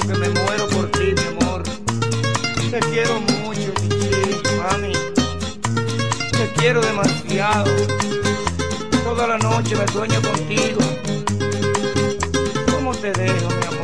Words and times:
que 0.00 0.14
me 0.14 0.28
muero 0.28 0.66
por 0.68 0.90
ti, 0.90 1.14
mi 1.14 1.42
amor. 1.42 1.62
Te 2.70 2.80
quiero 2.90 3.20
mucho, 3.20 3.72
mami. 4.58 4.92
Te 6.32 6.52
quiero 6.56 6.80
demasiado. 6.80 7.70
Toda 9.04 9.28
la 9.28 9.38
noche 9.38 9.76
me 9.76 9.86
sueño 9.92 10.20
contigo. 10.22 10.80
¿Cómo 12.72 12.92
te 12.94 13.12
dejo, 13.12 13.48
mi 13.48 13.66
amor? 13.66 13.83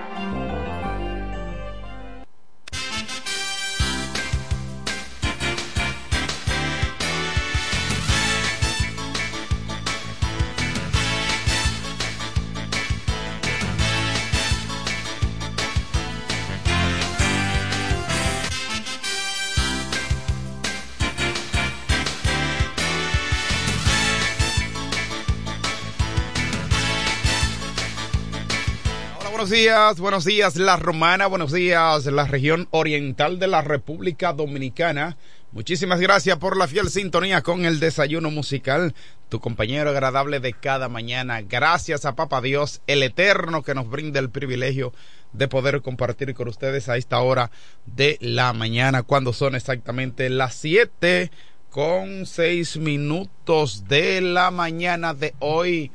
Días, 29.51 29.99
buenos 29.99 30.23
días 30.23 30.55
La 30.55 30.77
Romana, 30.77 31.27
buenos 31.27 31.51
días 31.51 32.05
la 32.05 32.25
región 32.25 32.69
oriental 32.71 33.37
de 33.37 33.47
la 33.47 33.61
República 33.61 34.31
Dominicana. 34.31 35.17
Muchísimas 35.51 35.99
gracias 35.99 36.37
por 36.37 36.55
la 36.55 36.69
fiel 36.69 36.89
sintonía 36.89 37.41
con 37.41 37.65
el 37.65 37.81
desayuno 37.81 38.31
musical, 38.31 38.95
tu 39.27 39.41
compañero 39.41 39.89
agradable 39.89 40.39
de 40.39 40.53
cada 40.53 40.87
mañana. 40.87 41.41
Gracias 41.41 42.05
a 42.05 42.15
Papa 42.15 42.39
Dios, 42.39 42.81
el 42.87 43.03
Eterno, 43.03 43.61
que 43.61 43.75
nos 43.75 43.89
brinda 43.89 44.21
el 44.21 44.29
privilegio 44.29 44.93
de 45.33 45.49
poder 45.49 45.81
compartir 45.81 46.33
con 46.33 46.47
ustedes 46.47 46.87
a 46.87 46.95
esta 46.95 47.19
hora 47.19 47.51
de 47.85 48.17
la 48.21 48.53
mañana, 48.53 49.03
cuando 49.03 49.33
son 49.33 49.55
exactamente 49.55 50.29
las 50.29 50.55
7 50.55 51.29
con 51.69 52.25
6 52.25 52.77
minutos 52.77 53.85
de 53.89 54.21
la 54.21 54.49
mañana 54.49 55.13
de 55.13 55.33
hoy, 55.39 55.91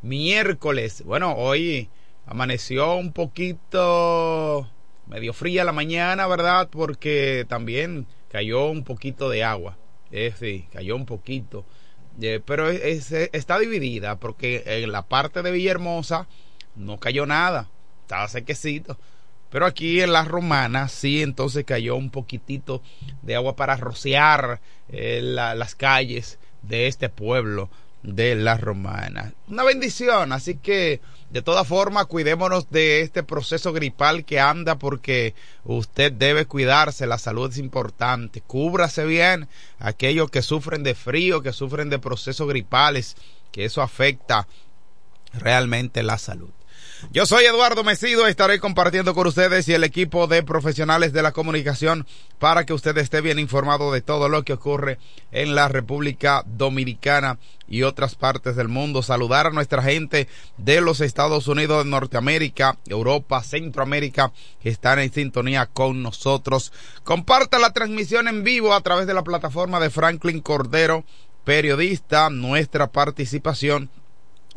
miércoles. 0.00 1.02
Bueno, 1.04 1.34
hoy 1.34 1.90
amaneció 2.26 2.96
un 2.96 3.12
poquito 3.12 4.68
medio 5.06 5.32
fría 5.32 5.64
la 5.64 5.72
mañana, 5.72 6.26
¿verdad? 6.26 6.68
Porque 6.70 7.46
también 7.48 8.06
cayó 8.30 8.66
un 8.66 8.84
poquito 8.84 9.30
de 9.30 9.44
agua. 9.44 9.78
Eh, 10.10 10.32
sí, 10.38 10.68
cayó 10.72 10.96
un 10.96 11.06
poquito. 11.06 11.64
Eh, 12.20 12.40
pero 12.44 12.68
es, 12.68 13.12
está 13.12 13.58
dividida 13.58 14.18
porque 14.18 14.62
en 14.66 14.90
la 14.90 15.02
parte 15.02 15.42
de 15.42 15.52
Villahermosa 15.52 16.26
no 16.74 16.98
cayó 16.98 17.26
nada. 17.26 17.68
Estaba 18.02 18.28
sequecito. 18.28 18.98
Pero 19.50 19.66
aquí 19.66 20.00
en 20.00 20.12
la 20.12 20.24
romana 20.24 20.88
sí, 20.88 21.22
entonces 21.22 21.64
cayó 21.64 21.94
un 21.96 22.10
poquitito 22.10 22.82
de 23.22 23.36
agua 23.36 23.54
para 23.54 23.76
rociar 23.76 24.60
eh, 24.88 25.20
la, 25.22 25.54
las 25.54 25.74
calles 25.74 26.38
de 26.62 26.88
este 26.88 27.08
pueblo 27.08 27.70
de 28.06 28.36
la 28.36 28.56
romana. 28.56 29.34
Una 29.48 29.64
bendición, 29.64 30.32
así 30.32 30.56
que 30.56 31.00
de 31.30 31.42
todas 31.42 31.66
formas 31.66 32.06
cuidémonos 32.06 32.70
de 32.70 33.00
este 33.00 33.24
proceso 33.24 33.72
gripal 33.72 34.24
que 34.24 34.38
anda 34.38 34.78
porque 34.78 35.34
usted 35.64 36.12
debe 36.12 36.46
cuidarse, 36.46 37.06
la 37.06 37.18
salud 37.18 37.50
es 37.50 37.58
importante, 37.58 38.40
cúbrase 38.40 39.04
bien 39.04 39.48
aquellos 39.80 40.30
que 40.30 40.42
sufren 40.42 40.84
de 40.84 40.94
frío, 40.94 41.42
que 41.42 41.52
sufren 41.52 41.90
de 41.90 41.98
procesos 41.98 42.48
gripales, 42.48 43.16
que 43.50 43.64
eso 43.64 43.82
afecta 43.82 44.46
realmente 45.32 46.02
la 46.04 46.16
salud. 46.16 46.55
Yo 47.12 47.26
soy 47.26 47.44
Eduardo 47.44 47.84
Mesido, 47.84 48.26
estaré 48.26 48.58
compartiendo 48.58 49.14
con 49.14 49.26
ustedes 49.26 49.68
y 49.68 49.74
el 49.74 49.84
equipo 49.84 50.26
de 50.26 50.42
profesionales 50.42 51.12
de 51.12 51.22
la 51.22 51.32
comunicación 51.32 52.06
para 52.38 52.64
que 52.64 52.72
usted 52.72 52.96
esté 52.96 53.20
bien 53.20 53.38
informado 53.38 53.92
de 53.92 54.00
todo 54.00 54.28
lo 54.28 54.44
que 54.44 54.54
ocurre 54.54 54.98
en 55.30 55.54
la 55.54 55.68
República 55.68 56.42
Dominicana 56.46 57.38
y 57.68 57.82
otras 57.82 58.14
partes 58.14 58.56
del 58.56 58.68
mundo. 58.68 59.02
Saludar 59.02 59.46
a 59.46 59.50
nuestra 59.50 59.82
gente 59.82 60.26
de 60.56 60.80
los 60.80 61.00
Estados 61.00 61.48
Unidos 61.48 61.84
de 61.84 61.90
Norteamérica, 61.90 62.78
Europa, 62.86 63.42
Centroamérica, 63.42 64.32
que 64.62 64.70
están 64.70 64.98
en 64.98 65.12
sintonía 65.12 65.66
con 65.66 66.02
nosotros. 66.02 66.72
Comparta 67.04 67.58
la 67.58 67.72
transmisión 67.72 68.26
en 68.26 68.42
vivo 68.42 68.72
a 68.72 68.80
través 68.80 69.06
de 69.06 69.14
la 69.14 69.24
plataforma 69.24 69.80
de 69.80 69.90
Franklin 69.90 70.40
Cordero, 70.40 71.04
periodista, 71.44 72.30
nuestra 72.30 72.86
participación 72.86 73.90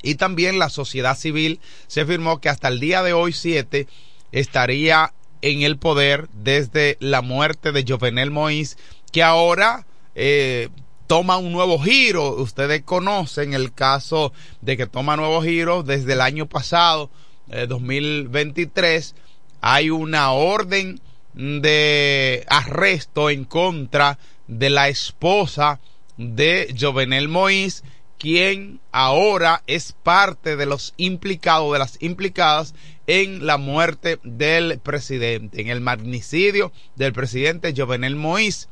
y 0.03 0.15
también 0.15 0.59
la 0.59 0.71
sociedad 0.71 1.19
civil, 1.19 1.61
se 1.87 2.07
firmó 2.07 2.41
que 2.41 2.49
hasta 2.49 2.69
el 2.69 2.81
día 2.81 3.03
de 3.03 3.13
hoy 3.13 3.35
7 3.35 3.87
estaría 4.33 5.13
en 5.43 5.63
el 5.63 5.77
poder 5.77 6.29
desde 6.33 6.97
la 7.01 7.21
muerte 7.21 7.73
de 7.73 7.85
Jovenel 7.87 8.31
Moïse, 8.31 8.77
que 9.13 9.23
ahora 9.23 9.87
eh, 10.15 10.69
toma 11.07 11.37
un 11.37 11.53
nuevo 11.53 11.79
giro. 11.79 12.37
Ustedes 12.37 12.83
conocen 12.83 13.53
el 13.53 13.73
caso 13.73 14.33
de 14.61 14.77
que 14.77 14.87
toma 14.87 15.17
nuevo 15.17 15.43
giro 15.43 15.83
desde 15.83 16.15
el 16.15 16.21
año 16.21 16.47
pasado, 16.49 17.11
eh, 17.51 17.67
2023. 17.69 19.15
Hay 19.61 19.91
una 19.91 20.33
orden 20.33 21.01
de 21.35 22.45
arresto 22.49 23.31
en 23.31 23.45
contra 23.45 24.19
de 24.47 24.71
la 24.71 24.89
esposa 24.89 25.81
de 26.17 26.75
Jovenel 26.79 27.29
Moïse, 27.29 27.83
quien 28.19 28.81
ahora 28.93 29.63
es 29.67 29.93
parte 29.93 30.57
de 30.57 30.67
los 30.67 30.95
implicados, 30.97 31.73
de 31.73 31.79
las 31.79 31.97
implicadas 32.01 32.75
en 33.13 33.45
la 33.45 33.59
muerte 33.59 34.19
del 34.23 34.79
presidente, 34.79 35.61
en 35.61 35.69
el 35.69 35.83
magnicidio 35.83 36.73
del 36.97 37.13
presidente 37.13 37.75
Jovenel 37.77 38.17
Moïse, 38.17 38.69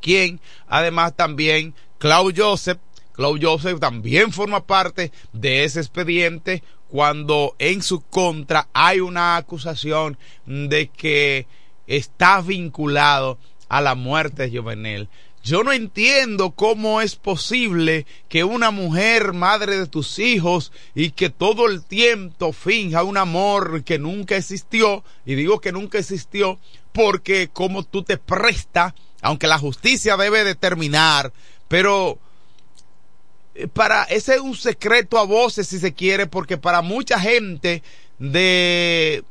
quien 0.00 0.40
además 0.66 1.14
también 1.14 1.72
Claude 1.98 2.34
Joseph, 2.36 2.80
Claude 3.12 3.46
Joseph 3.46 3.78
también 3.78 4.32
forma 4.32 4.66
parte 4.66 5.12
de 5.32 5.62
ese 5.62 5.78
expediente 5.78 6.64
cuando 6.88 7.54
en 7.60 7.82
su 7.82 8.00
contra 8.00 8.66
hay 8.72 8.98
una 8.98 9.36
acusación 9.36 10.18
de 10.44 10.88
que 10.88 11.46
está 11.86 12.40
vinculado 12.40 13.38
a 13.68 13.80
la 13.80 13.94
muerte 13.94 14.48
de 14.48 14.58
Jovenel. 14.58 15.08
Yo 15.42 15.64
no 15.64 15.72
entiendo 15.72 16.52
cómo 16.52 17.00
es 17.00 17.16
posible 17.16 18.06
que 18.28 18.44
una 18.44 18.70
mujer, 18.70 19.32
madre 19.32 19.76
de 19.76 19.88
tus 19.88 20.20
hijos, 20.20 20.70
y 20.94 21.10
que 21.10 21.30
todo 21.30 21.66
el 21.66 21.82
tiempo 21.82 22.52
finja 22.52 23.02
un 23.02 23.16
amor 23.16 23.82
que 23.82 23.98
nunca 23.98 24.36
existió, 24.36 25.02
y 25.26 25.34
digo 25.34 25.60
que 25.60 25.72
nunca 25.72 25.98
existió, 25.98 26.60
porque 26.92 27.48
como 27.52 27.82
tú 27.82 28.04
te 28.04 28.18
prestas, 28.18 28.94
aunque 29.20 29.48
la 29.48 29.58
justicia 29.58 30.16
debe 30.16 30.44
determinar, 30.44 31.32
pero 31.66 32.18
eh, 33.56 33.66
para 33.66 34.04
ese 34.04 34.36
es 34.36 34.40
un 34.40 34.54
secreto 34.54 35.18
a 35.18 35.24
voces 35.24 35.66
si 35.66 35.80
se 35.80 35.92
quiere, 35.92 36.28
porque 36.28 36.56
para 36.56 36.82
mucha 36.82 37.18
gente 37.18 37.82
de 38.20 39.24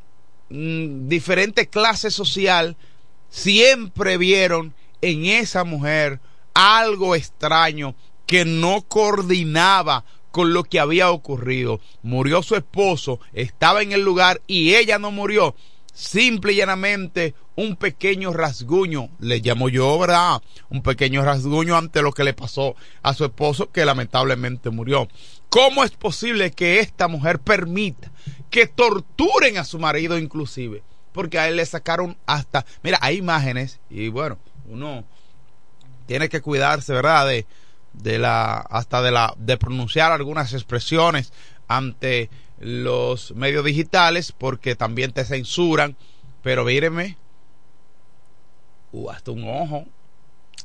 mm, 0.49 1.07
diferente 1.07 1.67
clase 1.67 2.11
social 2.11 2.75
siempre 3.29 4.17
vieron 4.17 4.73
en 5.01 5.25
esa 5.25 5.63
mujer 5.63 6.19
algo 6.53 7.15
extraño 7.15 7.95
que 8.25 8.45
no 8.45 8.83
coordinaba 8.87 10.05
con 10.31 10.53
lo 10.53 10.63
que 10.63 10.79
había 10.79 11.11
ocurrido. 11.11 11.79
Murió 12.01 12.41
su 12.41 12.55
esposo, 12.55 13.19
estaba 13.33 13.81
en 13.81 13.91
el 13.91 14.01
lugar 14.01 14.41
y 14.47 14.75
ella 14.75 14.97
no 14.99 15.11
murió. 15.11 15.55
Simple 15.93 16.53
y 16.53 16.55
llanamente 16.55 17.35
un 17.55 17.75
pequeño 17.75 18.31
rasguño, 18.31 19.09
le 19.19 19.39
llamo 19.39 19.67
yo, 19.67 19.99
¿verdad? 19.99 20.41
Un 20.69 20.81
pequeño 20.81 21.23
rasguño 21.23 21.75
ante 21.75 22.01
lo 22.01 22.13
que 22.13 22.23
le 22.23 22.33
pasó 22.33 22.75
a 23.03 23.13
su 23.13 23.25
esposo 23.25 23.71
que 23.71 23.85
lamentablemente 23.85 24.69
murió. 24.69 25.09
¿Cómo 25.49 25.83
es 25.83 25.91
posible 25.91 26.51
que 26.51 26.79
esta 26.79 27.09
mujer 27.09 27.39
permita 27.39 28.11
que 28.49 28.67
torturen 28.67 29.57
a 29.57 29.65
su 29.65 29.79
marido 29.79 30.17
inclusive? 30.17 30.81
Porque 31.11 31.39
a 31.39 31.49
él 31.49 31.57
le 31.57 31.65
sacaron 31.65 32.15
hasta, 32.25 32.65
mira, 32.83 32.97
hay 33.01 33.17
imágenes 33.17 33.81
y 33.89 34.07
bueno, 34.07 34.39
uno 34.71 35.03
tiene 36.05 36.29
que 36.29 36.41
cuidarse, 36.41 36.93
¿verdad? 36.93 37.27
De, 37.27 37.45
de 37.93 38.19
la, 38.19 38.57
hasta 38.57 39.01
de 39.01 39.11
la, 39.11 39.33
de 39.37 39.57
pronunciar 39.57 40.11
algunas 40.11 40.53
expresiones 40.53 41.31
ante 41.67 42.29
los 42.59 43.33
medios 43.35 43.65
digitales 43.65 44.31
porque 44.31 44.75
también 44.75 45.11
te 45.11 45.25
censuran. 45.25 45.95
Pero 46.43 46.65
míreme, 46.65 47.17
uh, 48.91 49.09
hasta 49.09 49.31
un 49.31 49.47
ojo, 49.47 49.85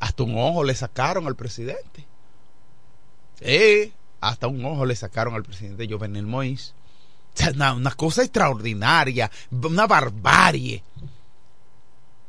hasta 0.00 0.22
un 0.22 0.38
ojo 0.38 0.64
le 0.64 0.74
sacaron 0.74 1.26
al 1.26 1.36
presidente. 1.36 2.06
Eh, 3.40 3.92
hasta 4.20 4.46
un 4.46 4.64
ojo 4.64 4.86
le 4.86 4.96
sacaron 4.96 5.34
al 5.34 5.42
presidente 5.42 5.86
Jovenel 5.88 6.26
Moïse. 6.26 6.72
Una 7.54 7.92
cosa 7.92 8.22
extraordinaria, 8.22 9.30
una 9.50 9.86
barbarie. 9.86 10.82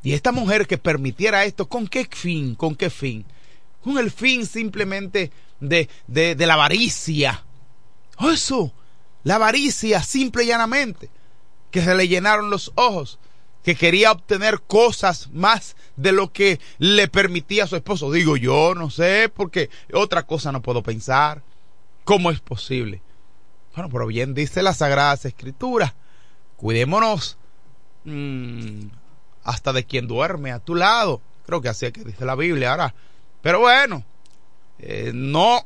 Y 0.08 0.14
esta 0.14 0.32
mujer 0.32 0.68
que 0.68 0.78
permitiera 0.78 1.44
esto, 1.44 1.68
¿con 1.68 1.86
qué 1.86 2.08
fin? 2.10 2.56
¿Con 2.56 2.78
qué 2.78 2.90
fin? 2.90 3.26
Con 3.82 3.98
el 3.98 4.10
fin 4.10 4.46
simplemente 4.46 5.34
de, 5.60 5.90
de, 6.08 6.46
la 6.46 6.54
avaricia. 6.54 7.44
Eso, 8.18 8.72
la 9.26 9.36
avaricia, 9.36 10.02
simple 10.02 10.46
y 10.46 10.48
llanamente. 10.48 11.10
Que 11.72 11.82
se 11.82 11.94
le 11.94 12.08
llenaron 12.08 12.50
los 12.50 12.72
ojos. 12.76 13.20
Que 13.66 13.76
quería 13.76 14.14
obtener 14.14 14.62
cosas 14.62 15.30
más 15.34 15.76
de 15.98 16.14
lo 16.14 16.32
que 16.32 16.62
le 16.78 17.10
permitía 17.10 17.68
su 17.68 17.76
esposo. 17.76 18.10
Digo 18.10 18.38
yo, 18.38 18.76
no 18.76 18.90
sé, 18.90 19.30
porque 19.36 19.70
otra 19.92 20.24
cosa 20.24 20.54
no 20.54 20.62
puedo 20.62 20.84
pensar. 20.84 21.44
¿Cómo 22.06 22.32
es 22.32 22.40
posible? 22.40 23.02
Bueno, 23.76 23.90
pero 23.90 24.08
bien 24.08 24.34
dice 24.34 24.64
las 24.64 24.78
Sagradas 24.78 25.26
Escrituras. 25.26 25.96
Cuidémonos. 26.56 27.38
Mmm, 28.06 28.88
hasta 29.48 29.72
de 29.72 29.86
quien 29.86 30.08
duerme 30.08 30.52
a 30.52 30.60
tu 30.60 30.76
lado. 30.76 31.22
Creo 31.46 31.62
que 31.62 31.70
así 31.70 31.86
es 31.86 31.94
que 31.94 32.04
dice 32.04 32.26
la 32.26 32.36
Biblia 32.36 32.72
ahora. 32.72 32.94
Pero 33.42 33.62
bueno, 33.62 34.04
eh, 34.78 35.12
no, 35.14 35.66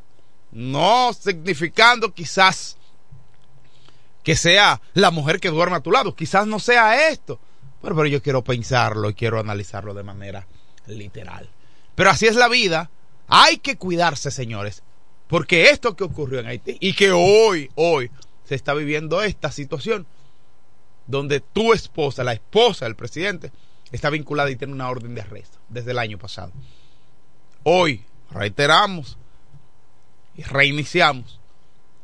no 0.52 1.12
significando 1.14 2.14
quizás 2.14 2.78
que 4.24 4.36
sea 4.36 4.80
la 4.94 5.10
mujer 5.10 5.40
que 5.40 5.50
duerme 5.50 5.78
a 5.78 5.82
tu 5.82 5.92
lado. 5.92 6.16
Quizás 6.16 6.46
no 6.46 6.60
sea 6.60 7.10
esto. 7.10 7.40
Pero, 7.82 7.96
pero 7.96 8.08
yo 8.08 8.22
quiero 8.22 8.44
pensarlo 8.44 9.10
y 9.10 9.16
quiero 9.16 9.40
analizarlo 9.40 9.96
de 9.96 10.04
manera 10.04 10.46
literal. 10.86 11.50
Pero 11.96 12.12
así 12.12 12.28
es 12.28 12.36
la 12.36 12.50
vida. 12.50 12.92
Hay 13.28 13.58
que 13.58 13.78
cuidarse, 13.78 14.30
señores. 14.30 14.84
Porque 15.28 15.72
esto 15.72 15.96
que 15.96 16.04
ocurrió 16.04 16.40
en 16.40 16.46
Haití 16.46 16.78
y 16.80 16.94
que 16.94 17.12
hoy, 17.12 17.72
hoy 17.74 18.12
se 18.46 18.54
está 18.54 18.76
viviendo 18.76 19.24
esta 19.24 19.52
situación 19.52 20.06
donde 21.08 21.40
tu 21.40 21.74
esposa, 21.74 22.24
la 22.24 22.34
esposa 22.34 22.86
del 22.86 22.96
presidente, 22.96 23.52
está 23.92 24.10
vinculada 24.10 24.50
y 24.50 24.56
tiene 24.56 24.74
una 24.74 24.90
orden 24.90 25.16
de 25.16 25.22
arresto 25.22 25.58
desde 25.70 25.92
el 25.92 26.00
año 26.00 26.18
pasado. 26.18 26.52
Hoy 27.64 28.04
reiteramos 28.32 29.18
y 30.36 30.44
reiniciamos 30.44 31.40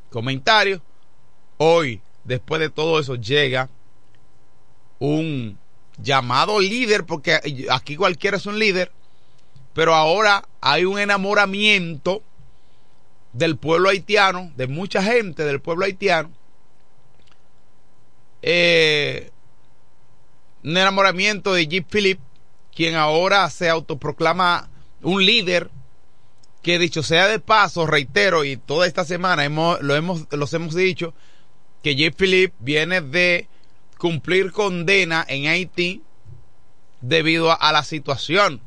comentarios. 0.10 0.82
Hoy, 1.58 2.01
después 2.24 2.60
de 2.62 2.70
todo 2.70 3.00
eso, 3.00 3.15
llega 3.15 3.70
un 5.00 5.58
llamado 5.98 6.60
líder, 6.60 7.06
porque 7.06 7.39
aquí 7.70 7.96
cualquiera 7.96 8.38
es 8.38 8.46
un 8.46 8.60
líder, 8.60 8.91
pero 9.74 9.96
ahora 9.96 10.48
hay 10.62 10.86
un 10.86 11.00
enamoramiento 11.00 12.22
del 13.34 13.58
pueblo 13.58 13.89
haitiano, 13.89 14.51
de 14.56 14.67
mucha 14.67 15.01
gente 15.01 15.44
del 15.44 15.62
pueblo 15.62 15.86
haitiano, 15.86 16.32
eh, 18.41 19.32
un 20.64 20.78
enamoramiento 20.78 21.54
de 21.54 21.68
Jeep 21.68 21.88
Philip, 21.90 22.20
quien 22.74 22.96
ahora 22.96 23.50
se 23.50 23.70
autoproclama 23.70 24.70
un 25.02 25.26
líder 25.26 25.70
que 26.62 26.80
dicho 26.80 27.04
sea 27.04 27.28
de 27.28 27.40
paso, 27.40 27.88
reitero, 27.88 28.44
y 28.44 28.58
toda 28.58 28.88
esta 28.88 29.06
semana 29.06 29.46
hemos, 29.46 29.82
lo 29.82 29.96
hemos, 29.96 30.28
los 30.32 30.54
hemos 30.54 30.76
dicho, 30.76 31.14
que 31.82 31.96
Jeep 31.96 32.16
Philip 32.16 32.54
viene 32.60 33.02
de 33.02 33.48
cumplir 33.98 34.52
condena 34.52 35.26
en 35.28 35.48
Haití 35.48 36.04
debido 37.02 37.52
a, 37.52 37.72
la 37.72 37.84
situación 37.84 38.62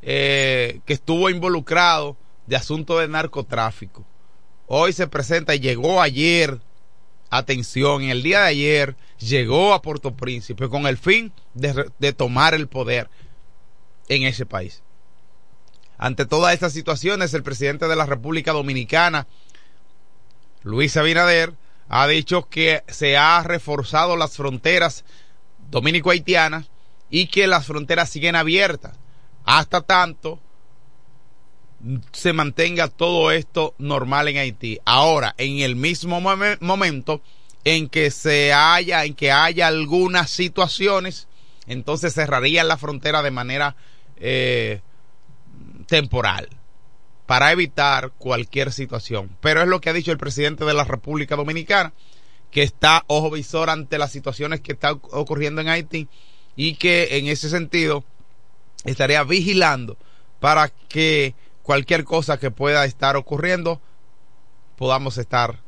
eh, 0.00 0.80
que 0.86 0.94
estuvo 0.94 1.30
involucrado 1.30 2.16
de 2.46 2.56
asunto 2.56 2.98
de 2.98 3.08
narcotráfico. 3.08 4.04
Hoy 4.66 4.92
se 4.92 5.06
presenta 5.06 5.54
y 5.54 5.60
llegó 5.60 6.00
ayer 6.00 6.60
atención, 7.30 8.02
en 8.02 8.10
el 8.10 8.22
día 8.22 8.40
de 8.40 8.48
ayer 8.48 8.96
llegó 9.22 9.72
a 9.72 9.82
Puerto 9.82 10.14
Príncipe 10.14 10.68
con 10.68 10.86
el 10.86 10.98
fin 10.98 11.32
de, 11.54 12.12
tomar 12.12 12.54
el 12.54 12.68
poder 12.68 13.08
en 14.08 14.24
ese 14.24 14.46
país. 14.46 14.82
Ante 15.98 16.26
todas 16.26 16.54
estas 16.54 16.72
situaciones, 16.72 17.32
el 17.34 17.42
presidente 17.42 17.86
de 17.86 17.96
la 17.96 18.06
República 18.06 18.52
Dominicana, 18.52 19.26
Luis 20.62 20.96
Abinader, 20.96 21.54
ha 21.88 22.06
dicho 22.06 22.48
que 22.48 22.82
se 22.88 23.16
ha 23.16 23.42
reforzado 23.42 24.16
las 24.16 24.36
fronteras 24.36 25.04
dominico-haitianas 25.70 26.70
y 27.10 27.26
que 27.26 27.46
las 27.46 27.66
fronteras 27.66 28.10
siguen 28.10 28.36
abiertas 28.36 28.98
hasta 29.44 29.82
tanto 29.82 30.40
se 32.12 32.32
mantenga 32.32 32.88
todo 32.88 33.32
esto 33.32 33.74
normal 33.78 34.28
en 34.28 34.38
Haití. 34.38 34.78
Ahora, 34.84 35.34
en 35.36 35.58
el 35.58 35.74
mismo 35.74 36.20
mom 36.20 36.40
momento 36.60 37.20
en 37.64 37.88
que 37.88 38.10
se 38.10 38.52
haya, 38.52 39.04
en 39.04 39.14
que 39.14 39.30
haya 39.30 39.66
algunas 39.68 40.30
situaciones, 40.30 41.28
entonces 41.66 42.14
cerrarían 42.14 42.68
la 42.68 42.76
frontera 42.76 43.22
de 43.22 43.30
manera 43.30 43.76
eh, 44.16 44.80
temporal 45.86 46.48
para 47.26 47.52
evitar 47.52 48.12
cualquier 48.18 48.72
situación. 48.72 49.36
Pero 49.40 49.62
es 49.62 49.68
lo 49.68 49.80
que 49.80 49.90
ha 49.90 49.94
dicho 49.94 50.12
el 50.12 50.18
presidente 50.18 50.64
de 50.64 50.74
la 50.74 50.84
República 50.84 51.36
Dominicana, 51.36 51.92
que 52.50 52.62
está 52.62 53.04
ojo 53.06 53.30
visor 53.30 53.70
ante 53.70 53.98
las 53.98 54.12
situaciones 54.12 54.60
que 54.60 54.72
están 54.72 55.00
ocurriendo 55.12 55.60
en 55.60 55.68
Haití 55.68 56.08
y 56.56 56.74
que 56.74 57.16
en 57.16 57.28
ese 57.28 57.48
sentido 57.48 58.04
estaría 58.84 59.22
vigilando 59.24 59.96
para 60.40 60.68
que 60.68 61.34
cualquier 61.62 62.04
cosa 62.04 62.38
que 62.38 62.50
pueda 62.50 62.84
estar 62.84 63.16
ocurriendo, 63.16 63.80
podamos 64.76 65.16
estar 65.16 65.60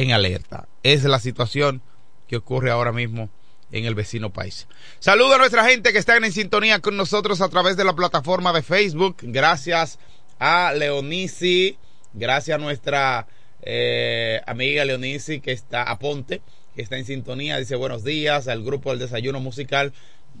en 0.00 0.12
alerta. 0.12 0.66
Es 0.82 1.04
la 1.04 1.18
situación 1.18 1.82
que 2.26 2.36
ocurre 2.36 2.70
ahora 2.70 2.92
mismo 2.92 3.28
en 3.70 3.84
el 3.84 3.94
vecino 3.94 4.32
país. 4.32 4.66
Saludo 4.98 5.34
a 5.34 5.38
nuestra 5.38 5.64
gente 5.64 5.92
que 5.92 5.98
está 5.98 6.16
en 6.16 6.32
sintonía 6.32 6.80
con 6.80 6.96
nosotros 6.96 7.40
a 7.40 7.48
través 7.48 7.76
de 7.76 7.84
la 7.84 7.94
plataforma 7.94 8.52
de 8.52 8.62
Facebook. 8.62 9.16
Gracias 9.20 9.98
a 10.38 10.72
Leonisi, 10.72 11.76
gracias 12.14 12.56
a 12.56 12.58
nuestra 12.58 13.26
eh, 13.62 14.40
amiga 14.46 14.84
Leonisi 14.84 15.40
que 15.40 15.52
está 15.52 15.82
a 15.82 15.98
Ponte, 15.98 16.40
que 16.74 16.82
está 16.82 16.96
en 16.96 17.04
sintonía. 17.04 17.58
Dice 17.58 17.76
buenos 17.76 18.02
días 18.02 18.48
al 18.48 18.64
grupo 18.64 18.90
del 18.90 19.00
desayuno 19.00 19.38
musical 19.38 19.92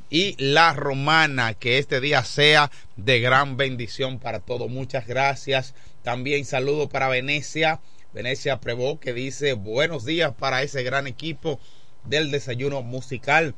y 0.08 0.36
la 0.42 0.72
romana. 0.72 1.52
Que 1.52 1.78
este 1.78 2.00
día 2.00 2.24
sea 2.24 2.70
de 2.96 3.20
gran 3.20 3.58
bendición 3.58 4.18
para 4.18 4.40
todos. 4.40 4.70
Muchas 4.70 5.06
gracias. 5.06 5.74
También 6.02 6.46
saludo 6.46 6.88
para 6.88 7.08
Venecia. 7.08 7.80
Venecia 8.12 8.60
Prevó 8.60 8.98
que 8.98 9.12
dice 9.12 9.52
buenos 9.54 10.04
días 10.04 10.34
para 10.34 10.62
ese 10.62 10.82
gran 10.82 11.06
equipo 11.06 11.60
del 12.04 12.30
desayuno 12.30 12.82
musical. 12.82 13.54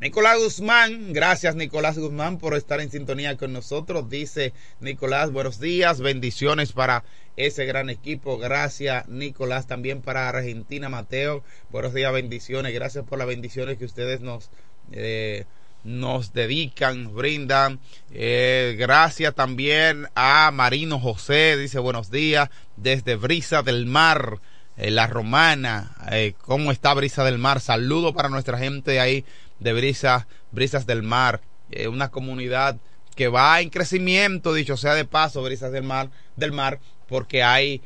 Nicolás 0.00 0.38
Guzmán, 0.38 1.12
gracias 1.12 1.56
Nicolás 1.56 1.98
Guzmán 1.98 2.38
por 2.38 2.54
estar 2.54 2.80
en 2.80 2.90
sintonía 2.90 3.36
con 3.36 3.52
nosotros. 3.52 4.08
Dice 4.08 4.52
Nicolás, 4.78 5.32
buenos 5.32 5.58
días, 5.58 6.00
bendiciones 6.00 6.72
para 6.72 7.02
ese 7.36 7.66
gran 7.66 7.90
equipo. 7.90 8.38
Gracias 8.38 9.08
Nicolás, 9.08 9.66
también 9.66 10.00
para 10.00 10.28
Argentina 10.28 10.88
Mateo. 10.88 11.42
Buenos 11.70 11.94
días, 11.94 12.12
bendiciones. 12.12 12.72
Gracias 12.72 13.04
por 13.04 13.18
las 13.18 13.26
bendiciones 13.26 13.76
que 13.76 13.86
ustedes 13.86 14.20
nos... 14.20 14.50
Eh, 14.92 15.46
nos 15.84 16.32
dedican, 16.32 17.14
brindan. 17.14 17.80
Eh, 18.12 18.76
gracias 18.78 19.34
también 19.34 20.08
a 20.14 20.50
Marino 20.52 20.98
José, 20.98 21.56
dice 21.56 21.78
buenos 21.78 22.10
días 22.10 22.50
desde 22.76 23.16
Brisa 23.16 23.62
del 23.62 23.86
Mar, 23.86 24.40
eh, 24.76 24.90
La 24.90 25.06
Romana. 25.06 25.94
Eh, 26.10 26.34
¿Cómo 26.42 26.72
está 26.72 26.94
Brisa 26.94 27.24
del 27.24 27.38
Mar? 27.38 27.60
Saludo 27.60 28.12
para 28.12 28.28
nuestra 28.28 28.58
gente 28.58 29.00
ahí 29.00 29.24
de 29.58 29.72
Brisa, 29.72 30.26
Brisas 30.52 30.86
del 30.86 31.02
Mar, 31.02 31.40
una 31.88 32.10
comunidad 32.10 32.78
que 33.14 33.28
va 33.28 33.60
en 33.60 33.70
crecimiento, 33.70 34.54
dicho 34.54 34.76
sea 34.76 34.94
de 34.94 35.04
paso, 35.04 35.42
Brisas 35.42 35.72
del 35.72 35.82
Mar, 35.82 36.08
del 36.36 36.52
Mar 36.52 36.80
porque 37.08 37.42
hay 37.42 37.82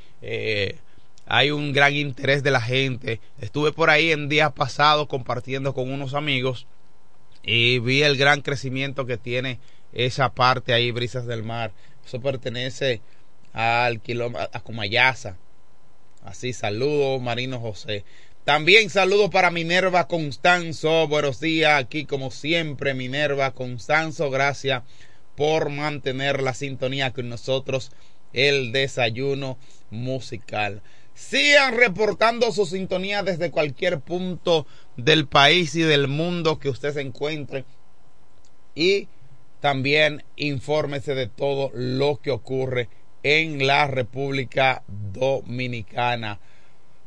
hay 1.26 1.50
un 1.50 1.72
gran 1.72 1.94
interés 1.94 2.42
de 2.42 2.50
la 2.50 2.60
gente. 2.60 3.20
Estuve 3.40 3.72
por 3.72 3.90
ahí 3.90 4.12
en 4.12 4.28
días 4.28 4.52
pasados 4.52 5.06
compartiendo 5.06 5.72
con 5.72 5.90
unos 5.90 6.14
amigos 6.14 6.66
y 7.42 7.78
vi 7.78 8.02
el 8.02 8.16
gran 8.16 8.42
crecimiento 8.42 9.06
que 9.06 9.18
tiene 9.18 9.58
esa 9.92 10.32
parte 10.32 10.72
ahí, 10.72 10.90
Brisas 10.90 11.26
del 11.26 11.42
Mar. 11.42 11.72
Eso 12.04 12.20
pertenece 12.20 13.00
al 13.52 14.00
kilómetro, 14.00 14.48
a 14.52 14.60
Comayasa. 14.60 15.36
Así, 16.24 16.52
saludos, 16.52 17.20
Marino 17.20 17.58
José. 17.60 18.04
También 18.44 18.90
saludos 18.90 19.30
para 19.30 19.50
Minerva 19.50 20.08
Constanzo. 20.08 21.06
Buenos 21.08 21.40
días, 21.40 21.78
aquí 21.78 22.06
como 22.06 22.30
siempre, 22.30 22.94
Minerva 22.94 23.52
Constanzo. 23.52 24.30
Gracias 24.30 24.82
por 25.36 25.70
mantener 25.70 26.42
la 26.42 26.54
sintonía 26.54 27.12
con 27.12 27.28
nosotros, 27.28 27.92
el 28.32 28.72
desayuno 28.72 29.58
musical. 29.90 30.82
Sigan 31.14 31.76
reportando 31.76 32.52
su 32.52 32.66
sintonía 32.66 33.22
desde 33.22 33.50
cualquier 33.50 34.00
punto 34.00 34.66
del 34.96 35.26
país 35.26 35.74
y 35.74 35.82
del 35.82 36.08
mundo 36.08 36.58
que 36.58 36.68
usted 36.68 36.94
se 36.94 37.00
encuentre. 37.00 37.64
Y 38.74 39.08
también 39.60 40.24
infórmese 40.36 41.14
de 41.14 41.28
todo 41.28 41.70
lo 41.74 42.20
que 42.20 42.30
ocurre 42.30 42.88
en 43.22 43.66
la 43.66 43.86
República 43.86 44.82
Dominicana. 44.88 46.40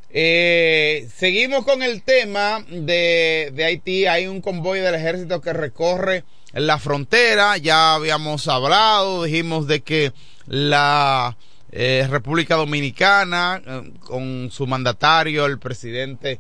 Eh, 0.09 1.09
seguimos 1.13 1.65
con 1.65 1.83
el 1.83 2.01
tema 2.03 2.63
de, 2.69 3.51
de, 3.53 3.65
Haití. 3.65 4.05
Hay 4.05 4.27
un 4.27 4.39
convoy 4.39 4.79
del 4.79 4.95
ejército 4.95 5.41
que 5.41 5.51
recorre 5.51 6.24
la 6.53 6.79
frontera. 6.79 7.57
Ya 7.57 7.95
habíamos 7.95 8.47
hablado, 8.47 9.24
dijimos 9.24 9.67
de 9.67 9.81
que 9.81 10.13
la 10.47 11.35
eh, 11.77 12.08
República 12.10 12.55
Dominicana, 12.55 13.62
eh, 13.65 13.91
con 14.00 14.50
su 14.50 14.65
mandatario, 14.65 15.46
el 15.46 15.60
presidente 15.60 16.39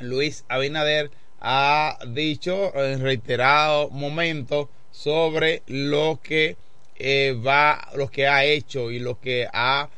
Luis 0.00 0.44
Abinader, 0.48 1.10
ha 1.40 1.98
dicho 2.06 2.72
en 2.76 3.00
reiterado 3.00 3.90
momento 3.90 4.70
sobre 4.92 5.64
lo 5.66 6.20
que 6.22 6.56
eh, 6.94 7.36
va, 7.44 7.88
lo 7.96 8.12
que 8.12 8.28
ha 8.28 8.44
hecho 8.44 8.92
y 8.92 9.00
lo 9.00 9.18
que 9.18 9.48
ha 9.52 9.88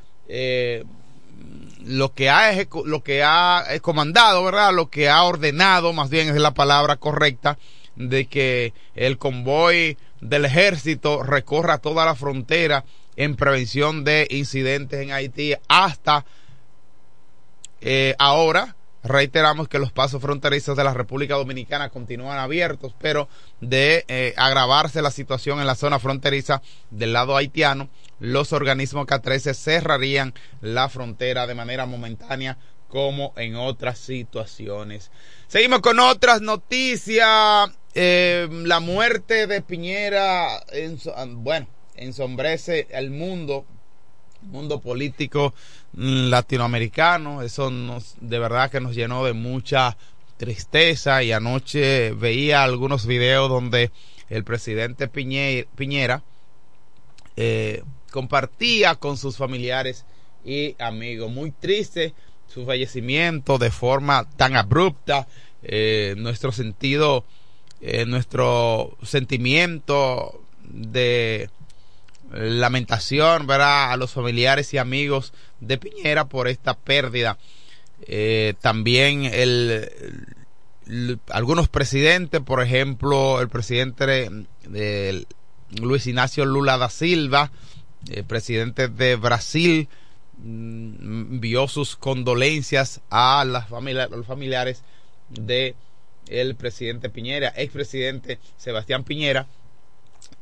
lo 1.85 2.15
que 2.15 2.31
ha 2.31 2.53
lo 2.87 3.03
que 3.03 3.23
ha 3.23 3.65
comandado, 3.83 4.43
¿verdad? 4.45 4.73
Lo 4.73 4.89
que 4.89 5.11
ha 5.11 5.23
ordenado, 5.25 5.93
más 5.93 6.09
bien 6.09 6.29
es 6.29 6.37
la 6.37 6.55
palabra 6.55 6.97
correcta, 6.97 7.59
de 7.95 8.25
que 8.25 8.73
el 8.95 9.19
convoy 9.19 9.99
del 10.23 10.47
ejército 10.47 11.23
recorra 11.23 11.77
toda 11.77 12.07
la 12.07 12.15
frontera 12.15 12.87
en 13.17 13.37
prevención 13.37 14.05
de 14.05 14.27
incidentes 14.31 15.01
en 15.01 15.13
Haití 15.13 15.55
hasta 15.69 16.25
eh, 17.81 18.15
ahora. 18.19 18.77
Reiteramos 19.03 19.67
que 19.67 19.79
los 19.79 19.93
pasos 19.93 20.21
fronterizos 20.21 20.77
de 20.77 20.85
la 20.85 20.93
República 20.93 21.35
Dominicana 21.35 21.89
continúan 21.89 22.39
abiertos, 22.39 22.95
pero 23.01 23.31
de 23.63 24.05
eh, 24.09 24.35
agravarse 24.37 25.01
la 25.01 25.11
situación 25.11 25.59
en 25.59 25.67
la 25.67 25.75
zona 25.75 25.99
fronteriza 25.99 26.61
del 26.91 27.15
lado 27.15 27.35
haitiano, 27.35 27.89
los 28.19 28.53
organismos 28.53 29.07
K13 29.07 29.55
cerrarían 29.55 30.35
la 30.61 30.91
frontera 30.91 31.47
de 31.47 31.55
manera 31.55 31.87
momentánea 31.87 32.59
como 32.89 33.33
en 33.37 33.57
otras 33.57 33.99
situaciones. 33.99 35.11
Seguimos 35.49 35.81
con 35.81 35.99
otras 35.99 36.43
noticias. 36.43 37.71
Eh, 37.95 38.49
la 38.51 38.81
muerte 38.81 39.47
de 39.47 39.63
Piñera, 39.63 40.63
en, 40.73 40.99
bueno, 41.43 41.67
ensombrece 42.01 42.89
el 42.91 43.11
mundo, 43.11 43.65
mundo 44.43 44.81
político 44.81 45.55
latinoamericano. 45.95 47.43
Eso 47.43 47.71
nos, 47.71 48.17
de 48.21 48.39
verdad 48.39 48.71
que 48.71 48.81
nos 48.81 48.97
llenó 48.97 49.25
de 49.25 49.35
mucha 49.35 49.97
tristeza 50.37 51.23
y 51.23 51.33
anoche 51.33 52.13
veía 52.13 52.65
algunos 52.65 53.07
videos 53.07 53.49
donde 53.49 53.93
el 54.31 54.45
presidente 54.45 55.09
Piñera, 55.09 56.23
eh, 57.37 57.83
compartía 58.11 58.95
con 58.95 59.17
sus 59.17 59.37
familiares 59.37 60.07
y 60.45 60.77
amigos. 60.79 61.31
Muy 61.31 61.51
triste 61.51 62.15
su 62.47 62.65
fallecimiento 62.65 63.59
de 63.59 63.71
forma 63.71 64.29
tan 64.37 64.57
abrupta. 64.57 65.27
Eh, 65.63 66.15
nuestro 66.17 66.53
sentido, 66.53 67.25
eh, 67.81 68.07
nuestro 68.07 68.97
sentimiento 69.03 70.43
de 70.65 71.51
lamentación 72.33 73.47
¿verdad? 73.47 73.93
a 73.93 73.97
los 73.97 74.13
familiares 74.13 74.73
y 74.75 74.79
amigos 74.79 75.33
de 75.61 75.79
Piñera 75.79 76.27
por 76.29 76.49
esta 76.49 76.75
pérdida. 76.75 77.39
Eh, 78.03 78.55
también 78.61 79.25
el, 79.25 79.91
algunos 81.29 81.69
presidentes, 81.69 82.41
por 82.41 82.63
ejemplo, 82.63 83.41
el 83.41 83.49
presidente 83.49 84.07
de, 84.07 85.27
Luis 85.81 86.07
Ignacio 86.07 86.45
Lula 86.45 86.79
da 86.79 86.91
Silva, 86.91 87.53
el 88.09 88.25
presidente 88.25 88.89
de 88.89 89.17
Brasil, 89.17 89.89
mm, 90.39 91.33
envió 91.35 91.69
sus 91.69 91.97
condolencias 91.97 93.01
a 93.11 93.45
las 93.45 93.69
familias, 93.69 94.11
los 94.11 94.27
familiares 94.27 94.83
de 95.29 95.75
el 96.27 96.57
presidente 96.57 97.11
Piñera, 97.11 97.53
expresidente 97.57 98.39
Sebastián 98.57 99.05
Piñera, 99.05 99.47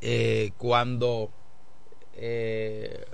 eh, 0.00 0.52
cuando 0.56 1.30
eh, 2.20 3.04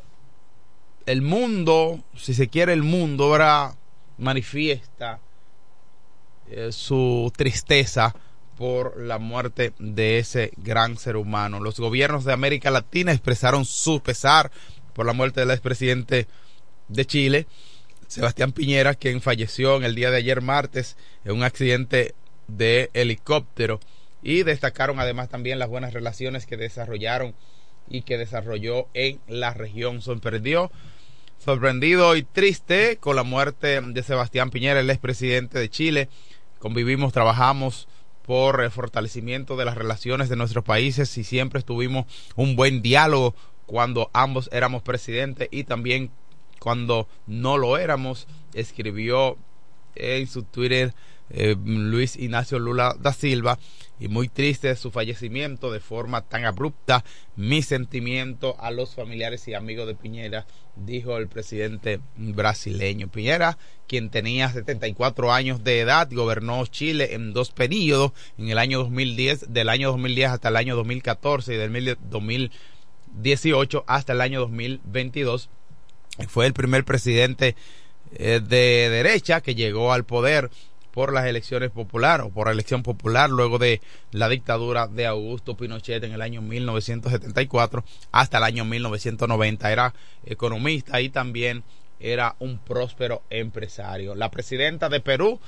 el 1.06 1.22
mundo, 1.22 2.02
si 2.16 2.34
se 2.34 2.48
quiere 2.48 2.72
el 2.72 2.82
mundo, 2.82 3.24
ahora 3.24 3.76
manifiesta 4.18 5.20
eh, 6.50 6.72
su 6.72 7.32
tristeza 7.36 8.14
por 8.56 9.00
la 9.00 9.18
muerte 9.18 9.72
de 9.78 10.18
ese 10.18 10.52
gran 10.56 10.96
ser 10.96 11.16
humano. 11.16 11.60
Los 11.60 11.78
gobiernos 11.78 12.24
de 12.24 12.32
América 12.32 12.70
Latina 12.70 13.12
expresaron 13.12 13.64
su 13.64 14.00
pesar 14.00 14.50
por 14.94 15.06
la 15.06 15.12
muerte 15.12 15.40
del 15.40 15.50
expresidente 15.50 16.26
de 16.88 17.04
Chile, 17.04 17.46
Sebastián 18.06 18.52
Piñera, 18.52 18.94
quien 18.94 19.20
falleció 19.20 19.76
en 19.76 19.84
el 19.84 19.94
día 19.94 20.10
de 20.10 20.18
ayer 20.18 20.40
martes 20.40 20.96
en 21.24 21.32
un 21.32 21.42
accidente 21.42 22.14
de 22.46 22.90
helicóptero 22.94 23.80
y 24.22 24.42
destacaron 24.42 25.00
además 25.00 25.28
también 25.28 25.58
las 25.58 25.68
buenas 25.68 25.92
relaciones 25.92 26.46
que 26.46 26.56
desarrollaron 26.56 27.34
y 27.88 28.02
que 28.02 28.18
desarrolló 28.18 28.88
en 28.94 29.20
la 29.28 29.54
región. 29.54 30.02
Sorprendió, 30.02 30.70
sorprendido 31.38 32.16
y 32.16 32.22
triste 32.22 32.96
con 32.98 33.16
la 33.16 33.22
muerte 33.22 33.80
de 33.80 34.02
Sebastián 34.02 34.50
Piñera, 34.50 34.80
el 34.80 34.90
expresidente 34.90 35.58
de 35.58 35.70
Chile. 35.70 36.08
Convivimos, 36.58 37.12
trabajamos 37.12 37.88
por 38.26 38.62
el 38.62 38.70
fortalecimiento 38.70 39.56
de 39.56 39.66
las 39.66 39.76
relaciones 39.76 40.28
de 40.28 40.36
nuestros 40.36 40.64
países 40.64 41.16
y 41.18 41.24
siempre 41.24 41.58
estuvimos 41.58 42.06
un 42.36 42.56
buen 42.56 42.80
diálogo 42.80 43.34
cuando 43.66 44.10
ambos 44.12 44.48
éramos 44.52 44.82
presidentes 44.82 45.48
y 45.50 45.64
también 45.64 46.10
cuando 46.58 47.08
no 47.26 47.58
lo 47.58 47.76
éramos, 47.76 48.26
escribió 48.54 49.36
en 49.94 50.26
su 50.26 50.42
Twitter 50.42 50.94
eh, 51.30 51.56
Luis 51.64 52.16
Ignacio 52.16 52.58
Lula 52.58 52.96
da 52.98 53.12
Silva 53.12 53.58
y 54.04 54.08
muy 54.08 54.28
triste 54.28 54.76
su 54.76 54.90
fallecimiento 54.90 55.72
de 55.72 55.80
forma 55.80 56.20
tan 56.20 56.44
abrupta. 56.44 57.02
Mi 57.36 57.62
sentimiento 57.62 58.54
a 58.60 58.70
los 58.70 58.94
familiares 58.94 59.48
y 59.48 59.54
amigos 59.54 59.86
de 59.86 59.94
Piñera, 59.94 60.46
dijo 60.76 61.16
el 61.16 61.26
presidente 61.26 62.00
brasileño. 62.14 63.08
Piñera, 63.08 63.56
quien 63.88 64.10
tenía 64.10 64.50
74 64.50 65.32
años 65.32 65.64
de 65.64 65.80
edad, 65.80 66.06
gobernó 66.12 66.66
Chile 66.66 67.14
en 67.14 67.32
dos 67.32 67.50
periodos, 67.50 68.12
en 68.36 68.50
el 68.50 68.58
año 68.58 68.80
2010, 68.80 69.54
del 69.54 69.70
año 69.70 69.88
2010 69.92 70.32
hasta 70.32 70.50
el 70.50 70.56
año 70.56 70.76
2014 70.76 71.54
y 71.54 71.56
del 71.56 71.96
2018 72.10 73.84
hasta 73.86 74.12
el 74.12 74.20
año 74.20 74.40
2022. 74.40 75.48
Fue 76.28 76.44
el 76.44 76.52
primer 76.52 76.84
presidente 76.84 77.56
eh, 78.12 78.42
de 78.46 78.90
derecha 78.90 79.40
que 79.40 79.54
llegó 79.54 79.94
al 79.94 80.04
poder 80.04 80.50
por 80.94 81.12
las 81.12 81.26
elecciones 81.26 81.72
populares 81.72 82.24
o 82.24 82.30
por 82.30 82.48
elección 82.48 82.84
popular 82.84 83.28
luego 83.28 83.58
de 83.58 83.80
la 84.12 84.28
dictadura 84.28 84.86
de 84.86 85.06
Augusto 85.06 85.56
Pinochet 85.56 86.04
en 86.04 86.12
el 86.12 86.22
año 86.22 86.40
1974 86.40 87.84
hasta 88.12 88.38
el 88.38 88.44
año 88.44 88.64
1990. 88.64 89.72
Era 89.72 89.92
economista 90.24 91.00
y 91.00 91.08
también 91.08 91.64
era 91.98 92.36
un 92.38 92.58
próspero 92.58 93.22
empresario. 93.28 94.14
La 94.14 94.30
presidenta 94.30 94.88
de 94.88 95.00
Perú, 95.00 95.40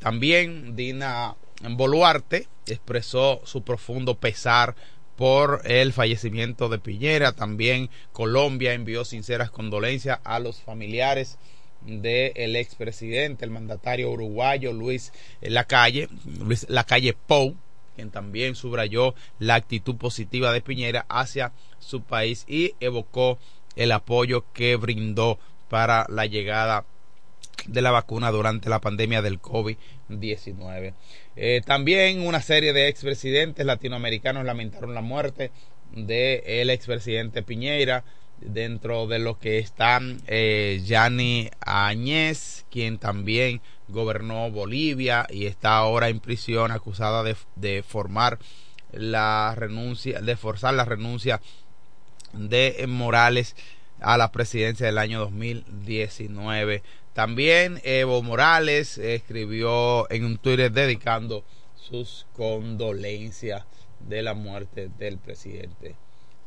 también 0.00 0.74
Dina 0.74 1.36
Boluarte, 1.60 2.48
expresó 2.66 3.42
su 3.44 3.62
profundo 3.62 4.14
pesar 4.14 4.74
por 5.16 5.60
el 5.66 5.92
fallecimiento 5.92 6.70
de 6.70 6.78
Piñera. 6.78 7.32
También 7.32 7.90
Colombia 8.12 8.72
envió 8.72 9.04
sinceras 9.04 9.50
condolencias 9.50 10.20
a 10.24 10.38
los 10.38 10.62
familiares 10.62 11.36
del 11.84 12.56
expresidente, 12.56 13.44
el 13.44 13.50
mandatario 13.50 14.10
uruguayo 14.10 14.72
Luis 14.72 15.12
Lacalle, 15.40 16.08
Luis 16.40 16.66
Lacalle 16.68 17.14
Pou, 17.14 17.54
quien 17.94 18.10
también 18.10 18.54
subrayó 18.54 19.14
la 19.38 19.54
actitud 19.54 19.96
positiva 19.96 20.52
de 20.52 20.60
Piñera 20.60 21.06
hacia 21.08 21.52
su 21.78 22.02
país 22.02 22.44
y 22.48 22.74
evocó 22.80 23.38
el 23.76 23.92
apoyo 23.92 24.44
que 24.52 24.76
brindó 24.76 25.38
para 25.68 26.06
la 26.08 26.26
llegada 26.26 26.84
de 27.66 27.82
la 27.82 27.90
vacuna 27.90 28.30
durante 28.30 28.68
la 28.68 28.80
pandemia 28.80 29.22
del 29.22 29.40
COVID-19. 29.40 30.94
Eh, 31.36 31.62
también 31.64 32.26
una 32.26 32.40
serie 32.40 32.72
de 32.72 32.88
expresidentes 32.88 33.64
latinoamericanos 33.64 34.44
lamentaron 34.44 34.94
la 34.94 35.00
muerte 35.00 35.50
del 35.92 36.42
el 36.44 36.70
expresidente 36.70 37.42
Piñera, 37.42 38.04
dentro 38.40 39.06
de 39.06 39.18
lo 39.18 39.38
que 39.38 39.58
están 39.58 40.20
eh, 40.26 40.82
Yanni 40.84 41.50
Añez, 41.60 42.64
quien 42.70 42.98
también 42.98 43.60
gobernó 43.88 44.50
Bolivia 44.50 45.26
y 45.30 45.46
está 45.46 45.76
ahora 45.76 46.08
en 46.08 46.20
prisión 46.20 46.70
acusada 46.70 47.22
de, 47.22 47.36
de 47.56 47.82
formar 47.82 48.38
la 48.92 49.54
renuncia, 49.56 50.20
de 50.20 50.36
forzar 50.36 50.74
la 50.74 50.84
renuncia 50.84 51.40
de 52.32 52.84
Morales 52.88 53.56
a 54.00 54.18
la 54.18 54.32
presidencia 54.32 54.86
del 54.86 54.98
año 54.98 55.20
2019. 55.20 56.82
También 57.12 57.80
Evo 57.84 58.22
Morales 58.22 58.98
escribió 58.98 60.10
en 60.10 60.24
un 60.24 60.38
Twitter 60.38 60.72
dedicando 60.72 61.44
sus 61.76 62.26
condolencias 62.34 63.64
de 64.00 64.22
la 64.22 64.34
muerte 64.34 64.90
del 64.98 65.18
presidente, 65.18 65.94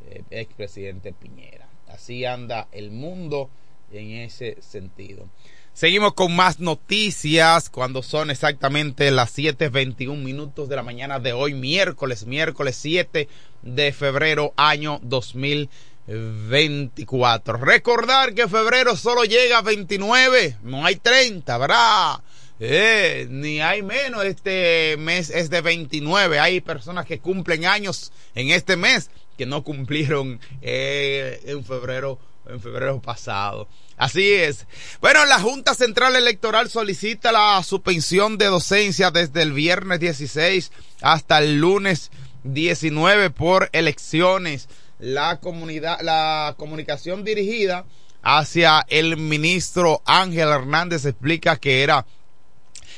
eh, 0.09 0.23
expresidente 0.29 1.13
Piñera. 1.13 1.67
Así 1.87 2.25
anda 2.25 2.67
el 2.71 2.91
mundo 2.91 3.49
en 3.91 4.11
ese 4.11 4.57
sentido. 4.61 5.27
Seguimos 5.73 6.13
con 6.15 6.35
más 6.35 6.59
noticias 6.59 7.69
cuando 7.69 8.01
son 8.01 8.31
exactamente 8.31 9.11
las 9.11 9.37
7.21 9.37 10.17
minutos 10.17 10.69
de 10.69 10.75
la 10.75 10.81
mañana 10.81 11.19
de 11.19 11.33
hoy, 11.33 11.53
miércoles, 11.53 12.25
miércoles 12.25 12.75
7 12.81 13.27
de 13.61 13.93
febrero, 13.93 14.55
año 14.57 14.99
2024. 15.03 17.57
Recordar 17.57 18.33
que 18.33 18.47
febrero 18.47 18.95
solo 18.95 19.23
llega 19.23 19.59
a 19.59 19.61
29, 19.61 20.57
no 20.63 20.83
hay 20.83 20.95
30, 20.95 21.59
¿verdad? 21.59 22.21
Eh, 22.59 23.27
ni 23.29 23.61
hay 23.61 23.83
menos, 23.83 24.25
este 24.25 24.97
mes 24.97 25.29
es 25.29 25.51
de 25.51 25.61
29. 25.61 26.39
Hay 26.39 26.59
personas 26.59 27.05
que 27.05 27.19
cumplen 27.19 27.65
años 27.65 28.11
en 28.33 28.49
este 28.49 28.77
mes 28.77 29.11
que 29.37 29.45
no 29.45 29.63
cumplieron 29.63 30.39
eh, 30.61 31.41
en 31.45 31.63
febrero 31.63 32.19
en 32.49 32.61
febrero 32.61 33.01
pasado. 33.01 33.67
Así 33.97 34.31
es. 34.31 34.67
Bueno, 35.01 35.25
la 35.25 35.39
Junta 35.39 35.73
Central 35.73 36.15
Electoral 36.15 36.69
solicita 36.69 37.31
la 37.31 37.61
suspensión 37.63 38.37
de 38.37 38.45
docencia 38.45 39.11
desde 39.11 39.41
el 39.41 39.53
viernes 39.53 39.99
16 39.99 40.71
hasta 41.01 41.39
el 41.39 41.59
lunes 41.59 42.11
19 42.43 43.31
por 43.31 43.69
elecciones. 43.73 44.69
La 44.99 45.39
comunidad, 45.39 45.99
la 46.01 46.55
comunicación 46.57 47.23
dirigida 47.23 47.85
hacia 48.21 48.85
el 48.89 49.17
ministro 49.17 50.01
Ángel 50.05 50.49
Hernández 50.49 51.05
explica 51.05 51.57
que 51.57 51.83
era 51.83 52.05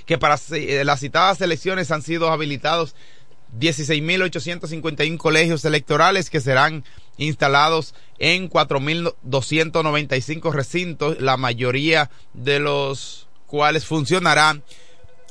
que 0.06 0.17
para 0.17 0.39
las 0.84 0.99
citadas 0.99 1.41
elecciones 1.41 1.91
han 1.91 2.02
sido 2.02 2.32
habilitados 2.32 2.95
16.851 3.57 5.17
colegios 5.17 5.65
electorales 5.65 6.29
que 6.29 6.41
serán 6.41 6.83
instalados 7.17 7.95
en 8.17 8.49
4.295 8.49 10.51
recintos, 10.51 11.21
la 11.21 11.38
mayoría 11.38 12.09
de 12.33 12.59
los 12.59 13.27
cuales 13.47 13.85
funcionarán 13.85 14.63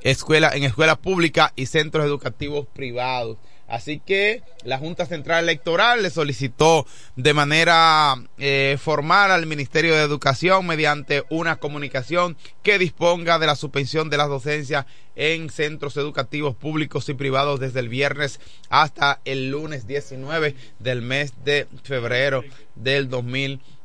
escuela, 0.03 0.51
en 0.55 0.65
escuelas 0.65 0.99
públicas 0.99 1.53
y 1.57 1.65
centros 1.67 2.05
educativos 2.05 2.67
privados. 2.75 3.39
Así 3.69 4.01
que 4.01 4.43
la 4.65 4.79
Junta 4.79 5.05
Central 5.05 5.45
Electoral 5.45 6.03
le 6.03 6.09
solicitó 6.09 6.87
de 7.17 7.35
manera 7.35 8.15
eh, 8.39 8.79
formal 8.81 9.31
al 9.31 9.45
Ministerio 9.45 9.95
de 9.95 10.03
Educación 10.03 10.67
mediante 10.67 11.25
una 11.29 11.57
comunicación 11.57 12.39
que 12.63 12.79
disponga 12.79 13.39
de 13.39 13.47
la 13.47 13.57
suspensión 13.57 14.09
de 14.09 14.17
las 14.17 14.29
docencias 14.29 14.87
en 15.17 15.51
centros 15.51 15.99
educativos 15.99 16.57
públicos 16.57 17.09
y 17.11 17.15
privados 17.15 17.61
desde 17.61 17.81
el 17.81 17.91
viernes 17.91 18.41
hasta 18.71 19.21
el 19.27 19.51
lunes 19.51 19.87
19 19.87 20.55
del 20.79 21.03
mes 21.03 21.35
de 21.45 21.67
febrero 21.83 22.45
del 22.75 23.11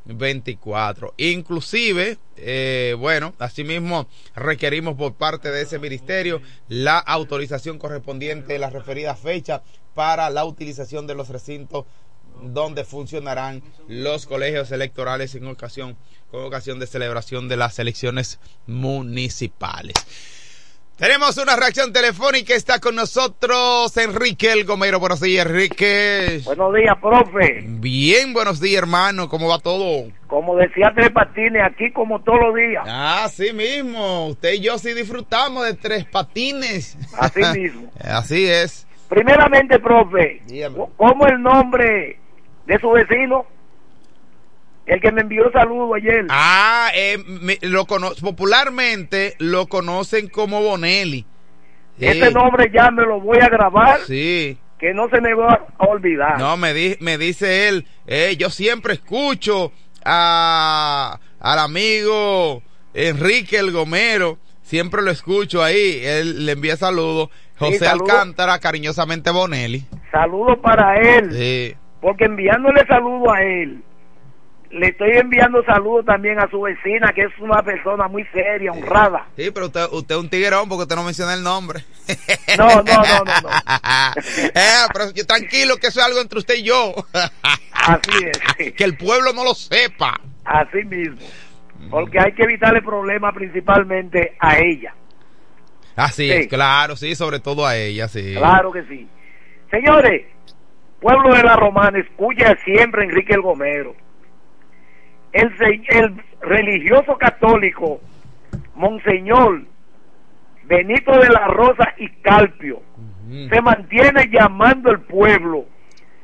2024. 0.06 1.14
Inclusive, 1.18 2.18
eh, 2.38 2.96
bueno, 2.98 3.34
asimismo 3.40 4.08
requerimos 4.36 4.96
por 4.96 5.14
parte 5.14 5.52
de 5.52 5.62
ese 5.62 5.80
ministerio 5.80 6.42
la 6.68 7.00
autorización 7.00 7.78
correspondiente 7.78 8.56
a 8.56 8.60
la 8.60 8.70
referida 8.70 9.16
fecha 9.16 9.64
para 9.94 10.30
la 10.30 10.46
utilización 10.46 11.08
de 11.08 11.16
los 11.16 11.30
recintos 11.30 11.86
donde 12.42 12.84
funcionarán 12.84 13.62
los 13.88 14.26
colegios 14.26 14.72
electorales 14.72 15.36
en 15.36 15.48
ocasión, 15.48 15.98
con 16.32 16.44
ocasión 16.44 16.80
de 16.80 16.88
celebración 16.88 17.48
de 17.48 17.58
las 17.58 17.78
elecciones 17.80 18.40
municipales. 18.66 19.94
Tenemos 20.98 21.38
una 21.38 21.56
reacción 21.56 21.92
telefónica, 21.92 22.54
está 22.54 22.80
con 22.80 22.94
nosotros 22.96 23.98
Enrique 23.98 24.52
El 24.52 24.64
Gomero. 24.64 25.00
Buenos 25.00 25.22
días, 25.22 25.46
Enrique. 25.48 26.40
Buenos 26.46 26.74
días, 26.76 26.96
profe. 27.02 27.64
Bien, 27.66 28.32
buenos 28.32 28.62
días, 28.62 28.84
hermano. 28.84 29.28
¿Cómo 29.28 29.50
va 29.50 29.58
todo? 29.58 30.08
Como 30.28 30.56
decía 30.56 30.94
Tres 30.96 31.10
Patines, 31.10 31.64
aquí 31.66 31.92
como 31.92 32.22
todos 32.22 32.40
los 32.42 32.56
días. 32.56 32.84
Ah, 32.88 33.28
sí 33.34 33.52
mismo. 33.54 34.28
Usted 34.28 34.54
y 34.54 34.60
yo 34.62 34.78
sí 34.78 34.94
disfrutamos 34.94 35.66
de 35.66 35.74
Tres 35.74 36.06
Patines. 36.06 36.96
Así 37.18 37.42
mismo. 37.60 37.92
Así 38.00 38.46
es. 38.48 38.86
Primeramente, 39.10 39.80
profe, 39.80 40.42
¿cómo 40.96 41.26
el 41.26 41.42
nombre 41.42 42.20
de 42.68 42.80
su 42.80 42.92
vecino? 42.92 43.46
El 44.86 45.00
que 45.00 45.12
me 45.12 45.22
envió 45.22 45.50
saludo 45.52 45.94
ayer. 45.96 46.26
Ah, 46.30 46.90
eh, 46.94 47.18
lo 47.62 47.86
popularmente 47.86 49.36
lo 49.40 49.68
conocen 49.68 50.28
como 50.28 50.62
Bonelli. 50.62 51.26
Ese 52.00 52.32
nombre 52.32 52.70
ya 52.74 52.92
me 52.92 53.04
lo 53.04 53.22
voy 53.22 53.38
a 53.40 53.48
grabar. 53.48 54.00
Sí. 54.02 54.58
Que 54.80 54.94
no 54.94 55.08
se 55.10 55.22
me 55.22 55.34
va 55.34 55.68
a 55.78 55.86
olvidar. 55.86 56.38
No, 56.38 56.58
me, 56.58 56.98
me 57.00 57.18
dice 57.18 57.70
él, 57.70 57.88
eh, 58.08 58.36
yo 58.38 58.50
siempre 58.50 58.94
escucho 58.94 59.72
a, 60.04 61.20
al 61.40 61.60
amigo 61.60 62.62
Enrique 62.94 63.60
El 63.60 63.72
Gomero, 63.72 64.38
siempre 64.62 65.02
lo 65.02 65.12
escucho 65.12 65.64
ahí, 65.64 66.02
él 66.04 66.46
le 66.46 66.52
envía 66.52 66.76
saludos. 66.76 67.30
José 67.58 67.88
Alcántara, 67.88 68.60
cariñosamente 68.60 69.32
Bonelli. 69.32 69.86
Saludos 70.12 70.58
para 70.62 70.98
él. 70.98 71.32
Sí. 71.32 71.76
Porque 72.02 72.26
enviándole 72.26 72.86
saludos 72.86 73.34
a 73.34 73.42
él, 73.42 73.82
le 74.74 74.88
estoy 74.88 75.12
enviando 75.12 75.64
saludos 75.64 76.06
también 76.06 76.40
a 76.40 76.50
su 76.50 76.62
vecina, 76.62 77.14
que 77.14 77.22
es 77.22 77.40
una 77.40 77.62
persona 77.62 78.08
muy 78.08 78.26
seria, 78.34 78.72
honrada. 78.72 79.28
Sí, 79.36 79.52
pero 79.54 79.68
usted, 79.68 79.86
usted 79.92 80.16
es 80.16 80.22
un 80.22 80.30
tiguerón 80.30 80.68
porque 80.68 80.84
usted 80.84 80.96
no 80.96 81.04
menciona 81.04 81.34
el 81.34 81.44
nombre. 81.44 81.84
No, 82.58 82.68
no, 82.68 82.84
no, 82.84 83.24
no. 83.24 83.42
no. 83.42 83.50
eh, 84.54 84.86
pero 84.94 85.26
tranquilo, 85.26 85.78
que 85.78 85.88
eso 85.88 86.00
es 86.00 86.06
algo 86.06 86.20
entre 86.22 86.40
usted 86.40 86.56
y 86.56 86.64
yo. 86.64 86.94
Así 87.72 88.12
es. 88.26 88.74
Que 88.74 88.84
el 88.84 88.96
pueblo 88.96 89.34
no 89.34 89.44
lo 89.44 89.56
sepa. 89.56 90.20
Así 90.46 90.84
mismo. 90.84 91.26
Porque 91.90 92.20
hay 92.20 92.34
que 92.34 92.44
evitarle 92.44 92.82
problemas 92.82 93.34
principalmente 93.34 94.36
a 94.40 94.58
ella. 94.60 94.94
Así 95.96 96.30
es, 96.30 96.48
claro, 96.48 96.96
sí, 96.96 97.16
sobre 97.16 97.40
todo 97.40 97.66
a 97.66 97.76
ella, 97.76 98.08
sí. 98.08 98.34
Claro 98.36 98.72
que 98.72 98.84
sí. 98.84 99.08
Señores, 99.72 100.28
pueblo 101.00 101.34
de 101.34 101.44
la 101.44 101.56
Romana, 101.56 102.00
escucha 102.00 102.56
siempre 102.64 103.06
Enrique 103.06 103.34
el 103.34 103.42
Gomero 103.42 103.96
el, 105.34 105.52
el 105.90 106.24
religioso 106.42 107.18
católico 107.18 108.00
Monseñor 108.76 109.64
Benito 110.66 111.12
de 111.20 111.30
la 111.30 111.48
Rosa 111.48 111.94
y 111.98 112.10
Calpio 112.22 112.82
se 113.50 113.62
mantiene 113.62 114.30
llamando 114.32 114.90
al 114.90 115.02
pueblo 115.02 115.66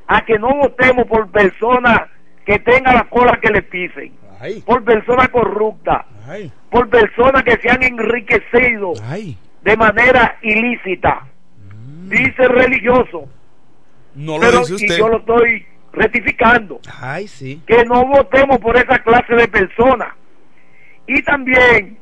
a 0.08 0.22
que 0.26 0.38
no 0.38 0.50
votemos 0.56 1.06
por 1.08 1.30
personas 1.30 2.02
que 2.46 2.60
tengan 2.60 2.96
la 2.96 3.04
cola 3.06 3.40
que 3.42 3.52
le 3.52 3.62
pisen, 3.62 4.14
por 4.66 4.84
personas 4.84 5.30
corruptas, 5.30 6.06
por 6.70 6.90
personas 6.90 7.44
que 7.44 7.58
se 7.58 7.70
han 7.70 7.84
enriquecido 7.84 8.94
de 9.62 9.78
manera 9.78 10.38
ilícita. 10.42 11.26
Dice 12.08 12.44
el 12.44 12.50
religioso. 12.50 13.30
No 14.16 14.34
lo 14.36 14.40
pero 14.40 14.60
dice 14.60 14.74
usted. 14.74 14.96
y 14.96 14.98
yo 14.98 15.08
lo 15.10 15.18
estoy 15.18 15.66
rectificando. 15.94 16.80
Ay, 17.00 17.28
sí. 17.28 17.62
Que 17.66 17.84
no 17.86 18.06
votemos 18.06 18.58
por 18.60 18.78
esa 18.78 19.00
clase 19.00 19.36
de 19.36 19.48
personas. 19.48 20.10
Y 21.08 21.22
también 21.24 21.98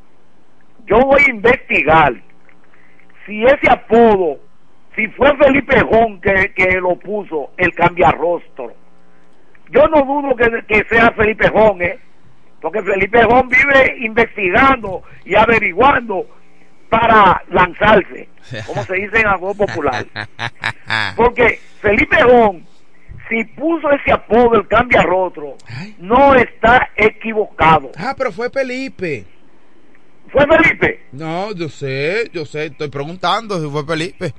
yo 0.85 0.99
voy 0.99 1.21
a 1.21 1.29
investigar 1.29 2.13
si 3.25 3.43
ese 3.43 3.69
apodo, 3.69 4.39
si 4.95 5.07
fue 5.09 5.35
Felipe 5.37 5.79
Jón 5.81 6.19
que, 6.21 6.53
que 6.53 6.79
lo 6.79 6.97
puso, 6.97 7.51
el 7.57 7.73
cambiarrostro. 7.73 8.73
Yo 9.69 9.87
no 9.87 10.01
dudo 10.01 10.35
que, 10.35 10.63
que 10.65 10.87
sea 10.89 11.11
Felipe 11.11 11.49
Jón, 11.49 11.81
¿eh? 11.81 11.99
porque 12.61 12.81
Felipe 12.81 13.23
Jón 13.23 13.49
vive 13.49 13.97
investigando 13.99 15.03
y 15.25 15.35
averiguando 15.35 16.25
para 16.89 17.41
lanzarse, 17.49 18.29
como 18.65 18.83
se 18.83 18.95
dice 18.95 19.19
en 19.19 19.27
algo 19.27 19.53
popular. 19.53 20.05
Porque 21.17 21.59
Felipe 21.81 22.15
Jón, 22.23 22.65
si 23.29 23.43
puso 23.45 23.89
ese 23.91 24.11
apodo, 24.11 24.55
el 24.55 24.67
cambiarrostro, 24.67 25.55
no 25.99 26.35
está 26.35 26.89
equivocado. 26.95 27.91
Ah, 27.97 28.13
pero 28.17 28.31
fue 28.31 28.49
Felipe. 28.49 29.25
¿Fue 30.29 30.45
Felipe? 30.45 31.05
No, 31.13 31.53
yo 31.53 31.69
sé, 31.69 32.29
yo 32.33 32.45
sé, 32.45 32.65
estoy 32.65 32.89
preguntando 32.89 33.61
si 33.63 33.69
fue 33.69 33.85
Felipe. 33.85 34.33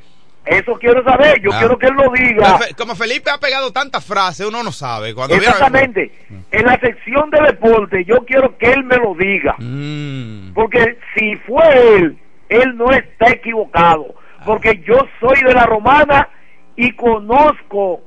Eso 0.45 0.75
quiero 0.81 1.03
saber, 1.05 1.41
yo 1.43 1.51
Ah. 1.53 1.59
quiero 1.59 1.79
que 1.79 1.87
él 1.87 1.95
lo 1.95 2.11
diga. 2.13 2.45
Como 2.47 2.59
Fe- 2.59 2.75
Como 2.75 2.95
Felipe 2.95 3.31
ha 3.31 3.39
pegado 3.39 3.71
tantas 3.73 4.05
frases, 4.05 4.47
uno 4.47 4.63
no 4.63 4.73
sabe. 4.73 5.15
Cuando 5.15 5.35
viene- 5.35 5.47
Exactamente. 5.49 6.11
En 6.51 6.65
la 6.65 6.79
sección 6.81 7.29
de 7.31 7.41
deporte, 7.43 8.05
yo 8.05 8.25
quiero 8.25 8.57
que 8.57 8.71
él 8.73 8.85
me 8.85 8.97
lo 8.97 9.15
diga. 9.15 9.57
Mm. 9.59 10.53
Porque 10.55 10.97
si 11.15 11.37
fue 11.47 11.97
él, 11.97 12.19
él 12.49 12.77
no 12.77 12.91
está 12.93 13.31
equivocado. 13.31 14.15
Porque 14.47 14.83
yo 14.87 14.97
soy 15.21 15.43
de 15.43 15.53
la 15.53 15.67
romana 15.67 16.29
y 16.77 16.93
conozco 16.93 18.01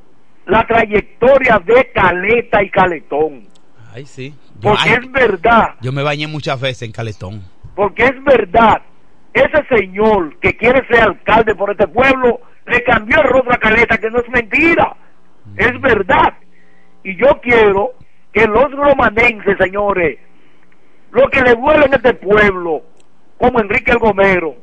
la 0.45 0.65
trayectoria 0.65 1.59
de 1.65 1.91
Caleta 1.93 2.63
y 2.63 2.69
Caletón. 2.69 3.47
Ay, 3.93 4.05
sí. 4.05 4.33
Yo, 4.59 4.69
Porque 4.69 4.89
ay, 4.89 4.97
es 5.01 5.11
verdad, 5.11 5.75
yo 5.81 5.91
me 5.91 6.03
bañé 6.03 6.27
muchas 6.27 6.59
veces 6.61 6.83
en 6.83 6.91
Caletón. 6.91 7.41
porque 7.75 8.03
es 8.05 8.23
verdad. 8.23 8.81
Ese 9.33 9.63
señor 9.69 10.37
que 10.39 10.55
quiere 10.57 10.85
ser 10.87 11.03
alcalde 11.03 11.55
por 11.55 11.71
este 11.71 11.87
pueblo 11.87 12.41
le 12.67 12.83
cambió 12.83 13.17
el 13.21 13.29
rostro 13.29 13.53
a 13.53 13.57
Caleta, 13.57 13.97
que 13.97 14.09
no 14.09 14.19
es 14.19 14.29
mentira. 14.29 14.93
Es 15.55 15.79
verdad. 15.81 16.33
Y 17.03 17.15
yo 17.15 17.39
quiero 17.41 17.93
que 18.33 18.45
los 18.45 18.71
romanenses, 18.71 19.57
señores, 19.57 20.19
lo 21.11 21.29
que 21.29 21.41
le 21.41 21.55
duele 21.55 21.85
en 21.85 21.93
este 21.93 22.13
pueblo, 22.13 22.83
como 23.37 23.59
Enrique 23.61 23.91
el 23.91 23.99
Gomero, 23.99 24.55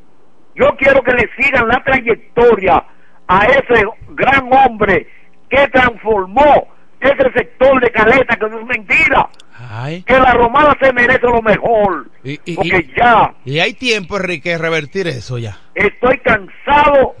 yo 0.55 0.67
quiero 0.77 1.01
que 1.03 1.13
le 1.13 1.29
sigan 1.37 1.67
la 1.67 1.83
trayectoria 1.83 2.83
a 3.27 3.45
ese 3.45 3.83
gran 4.09 4.49
hombre 4.53 5.07
que 5.49 5.67
transformó 5.69 6.67
ese 6.99 7.31
sector 7.33 7.81
de 7.81 7.91
Caleta, 7.91 8.35
que 8.35 8.49
no 8.49 8.59
es 8.59 8.65
mentira. 8.65 9.29
Ay. 9.57 10.03
Que 10.03 10.17
la 10.17 10.33
romana 10.33 10.75
se 10.81 10.91
merece 10.93 11.21
lo 11.25 11.41
mejor. 11.41 12.09
Y, 12.23 12.39
y- 12.45 12.55
Porque 12.55 12.85
y- 12.87 12.93
ya 12.97 13.33
y 13.45 13.59
hay 13.59 13.73
tiempo, 13.73 14.17
Enrique, 14.17 14.51
de 14.51 14.57
revertir 14.57 15.07
eso 15.07 15.37
ya. 15.37 15.57
estoy 15.75 16.17
cansado 16.19 17.15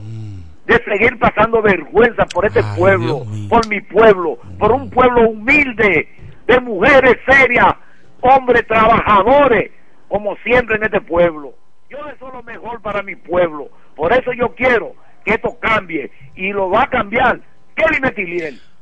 de 0.65 0.83
seguir 0.83 1.17
pasando 1.17 1.61
vergüenza 1.61 2.25
por 2.27 2.45
este 2.45 2.61
pueblo, 2.77 3.25
por 3.49 3.65
mi 3.67 3.81
pueblo, 3.81 4.37
por 4.59 4.71
un 4.71 4.89
pueblo 4.89 5.29
humilde, 5.29 6.07
de 6.45 6.59
mujeres 6.61 7.15
serias, 7.27 7.73
hombres 8.21 8.65
trabajadores, 8.67 9.71
como 10.07 10.35
siempre 10.37 10.75
en 10.77 10.83
este 10.83 11.01
pueblo. 11.01 11.53
Yo 11.89 11.97
deseo 12.05 12.31
lo 12.31 12.43
mejor 12.43 12.81
para 12.81 13.01
mi 13.01 13.15
pueblo. 13.15 13.69
Por 13.95 14.13
eso 14.13 14.31
yo 14.33 14.53
quiero 14.55 14.93
que 15.25 15.33
esto 15.33 15.57
cambie 15.59 16.11
y 16.35 16.51
lo 16.53 16.69
va 16.69 16.83
a 16.83 16.89
cambiar 16.89 17.39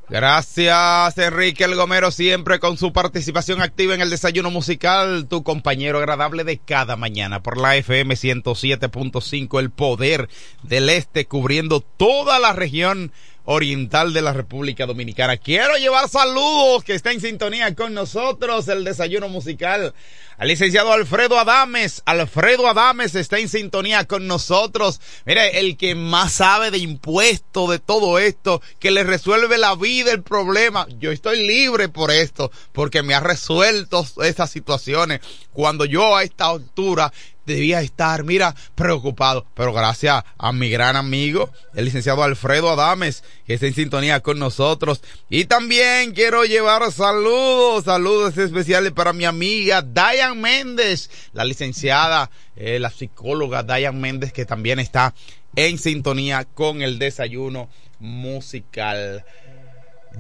Gracias, 0.10 1.18
Enrique 1.18 1.66
El 1.66 1.76
Gomero, 1.76 2.12
siempre 2.12 2.60
con 2.60 2.78
su 2.78 2.94
participación 2.94 3.62
activa 3.62 3.94
en 3.94 4.00
el 4.00 4.10
desayuno 4.10 4.50
musical, 4.50 5.28
tu 5.28 5.44
compañero 5.44 5.98
agradable 5.98 6.46
de 6.46 6.60
cada 6.60 6.96
mañana 6.96 7.44
por 7.44 7.58
la 7.58 7.76
FM 7.76 8.16
107.5, 8.16 9.60
el 9.60 9.70
poder 9.70 10.30
del 10.64 10.88
este, 10.90 11.26
cubriendo 11.26 11.82
toda 11.82 12.40
la 12.40 12.54
región 12.54 13.12
oriental 13.50 14.12
de 14.12 14.22
la 14.22 14.34
República 14.34 14.86
Dominicana. 14.86 15.38
Quiero 15.38 15.78
llevar 15.78 16.10
saludos 16.10 16.84
que 16.84 16.94
está 16.94 17.14
en 17.14 17.22
sintonía 17.22 17.74
con 17.76 17.94
nosotros, 17.94 18.68
el 18.68 18.84
desayuno 18.84 19.30
musical, 19.30 19.94
al 20.38 20.48
licenciado 20.50 20.92
Alfredo 20.92 21.40
Adames. 21.40 22.04
Alfredo 22.06 22.68
Adames 22.68 23.16
está 23.16 23.40
en 23.40 23.48
sintonía 23.48 24.04
con 24.04 24.28
nosotros. 24.28 25.00
Mire, 25.26 25.60
el 25.60 25.78
que 25.78 25.96
más 25.96 26.34
sabe 26.34 26.72
de 26.72 26.80
impuestos, 26.80 27.70
de 27.70 27.80
todo 27.80 28.20
esto, 28.20 28.62
que 28.80 28.92
le 28.92 29.06
resuelve 29.06 29.58
la 29.58 29.76
vida, 29.76 30.12
el 30.12 30.24
problema. 30.24 30.86
Yo 31.00 31.14
estoy 31.14 31.48
libre 31.48 31.88
por 31.88 32.12
esto, 32.12 32.52
porque 32.74 33.02
me 33.02 33.14
ha 33.14 33.22
resuelto 33.22 34.06
estas 34.24 34.52
situaciones. 34.52 35.22
Cuando 35.54 35.86
yo 35.86 36.18
a 36.18 36.24
esta 36.24 36.48
altura 36.48 37.14
debía 37.48 37.82
estar, 37.82 38.24
mira, 38.24 38.56
preocupado. 38.76 39.48
Pero 39.56 39.74
gracias 39.74 40.24
a 40.38 40.52
mi 40.52 40.70
gran 40.70 40.96
amigo, 40.96 41.50
el 41.74 41.86
licenciado 41.86 42.22
Alfredo 42.24 42.70
Adames, 42.70 43.24
que 43.46 43.56
está 43.56 43.66
en 43.66 43.74
sintonía 43.74 44.20
con 44.20 44.38
nosotros. 44.38 45.02
Y 45.30 45.46
también 45.46 46.14
quiero 46.14 46.46
llevar 46.46 46.92
saludos, 46.92 47.86
saludos 47.86 48.38
especiales 48.38 48.92
para 48.92 49.14
mi 49.14 49.26
amiga 49.26 49.82
Diane 49.82 50.40
Méndez, 50.40 51.10
la 51.34 51.46
licenciada, 51.46 52.30
eh, 52.56 52.80
la 52.80 52.92
psicóloga 52.92 53.64
Diane 53.64 53.98
Méndez, 53.98 54.34
que 54.34 54.46
también 54.46 54.80
está 54.80 55.16
en 55.56 55.80
sintonía 55.80 56.46
con 56.46 56.82
el 56.82 57.00
desayuno 57.00 57.70
musical. 58.00 59.26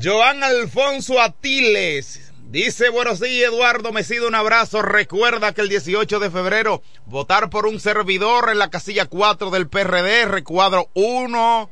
Joan 0.01 0.43
Alfonso 0.43 1.21
Atiles. 1.21 2.31
Dice, 2.49 2.87
buenos 2.87 3.19
días 3.19 3.51
Eduardo, 3.51 3.91
me 3.91 4.05
sido 4.05 4.25
un 4.25 4.33
abrazo. 4.33 4.81
Recuerda 4.81 5.53
que 5.53 5.59
el 5.59 5.67
18 5.67 6.17
de 6.21 6.31
febrero 6.31 6.81
votar 7.05 7.49
por 7.49 7.65
un 7.65 7.81
servidor 7.81 8.49
en 8.49 8.57
la 8.57 8.69
casilla 8.69 9.05
4 9.05 9.49
del 9.49 9.67
PRD, 9.67 10.25
recuadro 10.27 10.87
1, 10.93 11.69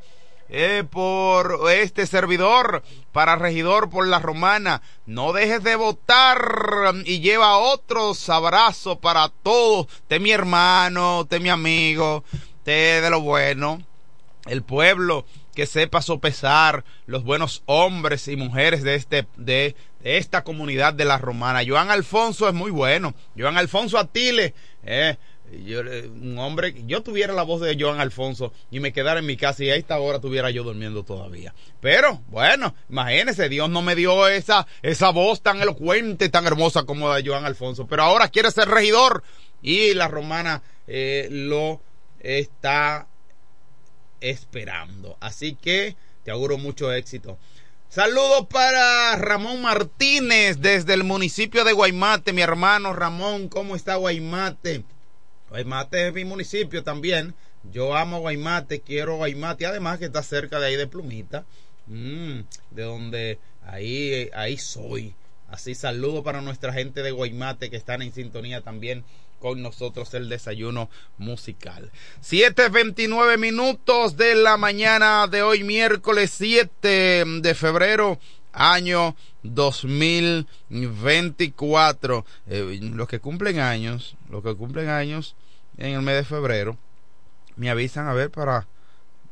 eh, 0.50 0.84
por 0.90 1.70
este 1.70 2.06
servidor 2.06 2.82
para 3.12 3.36
regidor 3.36 3.88
por 3.88 4.06
la 4.06 4.18
romana. 4.18 4.82
No 5.06 5.32
dejes 5.32 5.62
de 5.62 5.76
votar 5.76 6.92
y 7.06 7.20
lleva 7.20 7.56
otros 7.56 8.28
abrazos 8.28 8.98
para 8.98 9.30
todos. 9.30 9.86
Te 10.08 10.20
mi 10.20 10.30
hermano, 10.30 11.26
te 11.26 11.40
mi 11.40 11.48
amigo, 11.48 12.22
te 12.64 13.00
de 13.00 13.08
lo 13.08 13.22
bueno. 13.22 13.80
El 14.44 14.62
pueblo 14.62 15.24
que 15.56 15.64
sepa 15.64 16.02
sopesar 16.02 16.84
los 17.06 17.24
buenos 17.24 17.62
hombres 17.64 18.28
y 18.28 18.36
mujeres 18.36 18.82
de 18.82 18.94
este 18.94 19.26
de, 19.36 19.74
esta 20.06 20.44
comunidad 20.44 20.94
de 20.94 21.04
la 21.04 21.18
romana. 21.18 21.62
Joan 21.66 21.90
Alfonso 21.90 22.48
es 22.48 22.54
muy 22.54 22.70
bueno. 22.70 23.14
Joan 23.36 23.58
Alfonso 23.58 23.98
Atile, 23.98 24.54
eh, 24.84 25.16
eh, 25.50 26.10
un 26.12 26.38
hombre, 26.38 26.74
yo 26.86 27.02
tuviera 27.02 27.32
la 27.32 27.42
voz 27.42 27.60
de 27.60 27.76
Joan 27.78 28.00
Alfonso 28.00 28.52
y 28.70 28.78
me 28.78 28.92
quedara 28.92 29.18
en 29.18 29.26
mi 29.26 29.36
casa 29.36 29.64
y 29.64 29.70
a 29.70 29.74
esta 29.74 29.98
hora 29.98 30.16
estuviera 30.16 30.50
yo 30.50 30.62
durmiendo 30.62 31.02
todavía. 31.02 31.54
Pero, 31.80 32.22
bueno, 32.28 32.74
imagínese, 32.88 33.48
Dios 33.48 33.68
no 33.68 33.82
me 33.82 33.96
dio 33.96 34.28
esa, 34.28 34.66
esa 34.82 35.10
voz 35.10 35.42
tan 35.42 35.60
elocuente, 35.60 36.28
tan 36.28 36.46
hermosa 36.46 36.84
como 36.84 37.08
la 37.08 37.16
de 37.16 37.28
Joan 37.28 37.44
Alfonso. 37.44 37.88
Pero 37.88 38.04
ahora 38.04 38.28
quiere 38.28 38.52
ser 38.52 38.68
regidor 38.68 39.24
y 39.60 39.92
la 39.94 40.06
romana 40.06 40.62
eh, 40.86 41.28
lo 41.30 41.80
está 42.20 43.08
esperando. 44.20 45.16
Así 45.20 45.56
que 45.56 45.96
te 46.24 46.30
auguro 46.30 46.58
mucho 46.58 46.92
éxito. 46.92 47.38
Saludos 47.88 48.48
para 48.50 49.16
Ramón 49.16 49.62
Martínez 49.62 50.60
desde 50.60 50.92
el 50.92 51.04
municipio 51.04 51.64
de 51.64 51.72
Guaymate, 51.72 52.32
mi 52.32 52.42
hermano 52.42 52.92
Ramón, 52.92 53.48
¿cómo 53.48 53.74
está 53.74 53.94
Guaymate? 53.94 54.84
Guaymate 55.48 56.08
es 56.08 56.12
mi 56.12 56.24
municipio 56.24 56.82
también. 56.82 57.34
Yo 57.72 57.96
amo 57.96 58.20
Guaymate, 58.20 58.80
quiero 58.80 59.16
Guaymate, 59.16 59.66
además 59.66 59.98
que 59.98 60.06
está 60.06 60.22
cerca 60.22 60.58
de 60.58 60.66
ahí 60.66 60.76
de 60.76 60.88
Plumita, 60.88 61.46
mm, 61.86 62.40
de 62.72 62.82
donde 62.82 63.38
ahí, 63.64 64.28
ahí 64.34 64.58
soy. 64.58 65.14
Así 65.48 65.74
saludo 65.74 66.22
para 66.22 66.42
nuestra 66.42 66.72
gente 66.72 67.02
de 67.02 67.12
Guaymate 67.12 67.70
que 67.70 67.76
están 67.76 68.02
en 68.02 68.12
sintonía 68.12 68.60
también 68.62 69.04
con 69.38 69.62
nosotros 69.62 70.12
el 70.14 70.28
desayuno 70.28 70.90
musical. 71.18 71.92
7.29 72.22 73.38
minutos 73.38 74.16
de 74.16 74.34
la 74.34 74.56
mañana 74.56 75.26
de 75.26 75.42
hoy, 75.42 75.62
miércoles 75.64 76.30
7 76.36 77.24
de 77.40 77.54
febrero, 77.54 78.18
año 78.52 79.16
2024. 79.42 82.24
Eh, 82.46 82.78
los 82.82 83.08
que 83.08 83.20
cumplen 83.20 83.60
años, 83.60 84.16
los 84.30 84.42
que 84.42 84.54
cumplen 84.54 84.88
años 84.88 85.36
en 85.78 85.94
el 85.94 86.02
mes 86.02 86.16
de 86.16 86.24
febrero, 86.24 86.76
me 87.56 87.70
avisan 87.70 88.08
a 88.08 88.14
ver 88.14 88.30
para, 88.30 88.66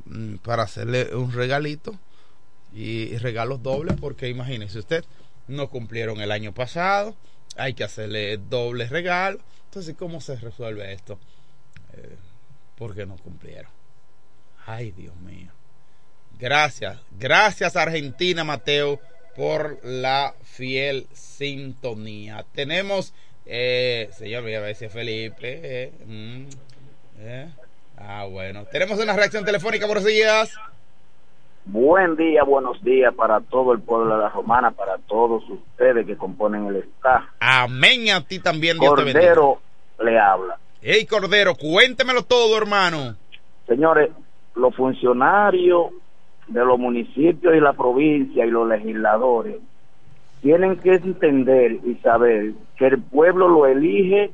mm, 0.05 0.37
para 0.37 0.63
hacerle 0.65 1.15
un 1.15 1.33
regalito 1.33 1.99
y 2.75 3.17
regalos 3.19 3.63
dobles, 3.63 3.97
porque 4.01 4.29
imagínese 4.29 4.81
usted, 4.81 5.05
no 5.47 5.69
cumplieron 5.69 6.21
el 6.21 6.33
año 6.33 6.53
pasado, 6.53 7.15
hay 7.57 7.75
que 7.75 7.85
hacerle 7.85 8.39
doble 8.39 8.89
regalo. 8.89 9.39
Entonces, 9.75 9.97
¿cómo 9.99 10.21
se 10.21 10.37
resuelve 10.37 10.93
esto? 10.93 11.19
Eh, 11.95 12.15
porque 12.79 13.07
no 13.07 13.17
cumplieron. 13.17 13.73
Ay, 14.67 14.93
Dios 14.93 15.17
mío. 15.17 15.51
Gracias, 16.39 17.01
gracias 17.19 17.75
Argentina, 17.75 18.45
Mateo, 18.45 19.01
por 19.35 19.81
la 19.83 20.33
fiel 20.45 21.09
sintonía. 21.13 22.47
Tenemos, 22.55 23.15
eh, 23.47 24.11
señor, 24.13 24.45
voy 24.45 24.55
a 24.55 24.61
ver 24.61 24.77
si 24.77 24.85
es 24.85 24.93
Felipe. 24.93 25.61
eh, 25.65 25.93
mm, 26.07 26.45
eh. 27.19 27.49
Ah, 27.97 28.27
bueno. 28.31 28.67
Tenemos 28.67 29.01
una 29.01 29.17
reacción 29.17 29.45
telefónica, 29.45 29.87
buenos 29.87 30.05
días. 30.05 30.55
Buen 31.65 32.15
día, 32.15 32.45
buenos 32.45 32.81
días 32.85 33.13
para 33.13 33.41
todo 33.41 33.73
el 33.73 33.81
pueblo 33.81 34.15
de 34.15 34.23
la 34.23 34.29
Romana, 34.29 34.71
para 34.71 34.99
todos 34.99 35.43
ustedes 35.51 36.07
que 36.07 36.17
componen 36.17 36.67
el 36.67 36.77
staff. 36.77 37.25
Amén 37.41 38.09
a 38.11 38.25
ti 38.25 38.39
también, 38.39 38.79
Dios 38.79 38.95
te 38.95 39.03
bendiga. 39.03 39.35
Cordero 39.35 39.64
le 40.03 40.19
habla. 40.19 40.57
Hey, 40.83 41.07
Cordero, 41.07 41.55
cuéntemelo 41.55 42.23
todo, 42.23 42.57
hermano. 42.59 43.17
Señores, 43.67 44.11
los 44.55 44.75
funcionarios 44.75 45.87
de 46.49 46.65
los 46.65 46.79
municipios 46.79 47.55
y 47.55 47.61
la 47.61 47.73
provincia 47.73 48.45
y 48.45 48.51
los 48.51 48.69
legisladores 48.69 49.57
tienen 50.43 50.77
que 50.77 50.95
entender 50.97 51.73
y 51.85 51.95
saber 52.03 52.53
que 52.77 52.87
el 52.89 53.01
pueblo 53.01 53.49
lo 53.49 53.67
elige 53.67 54.31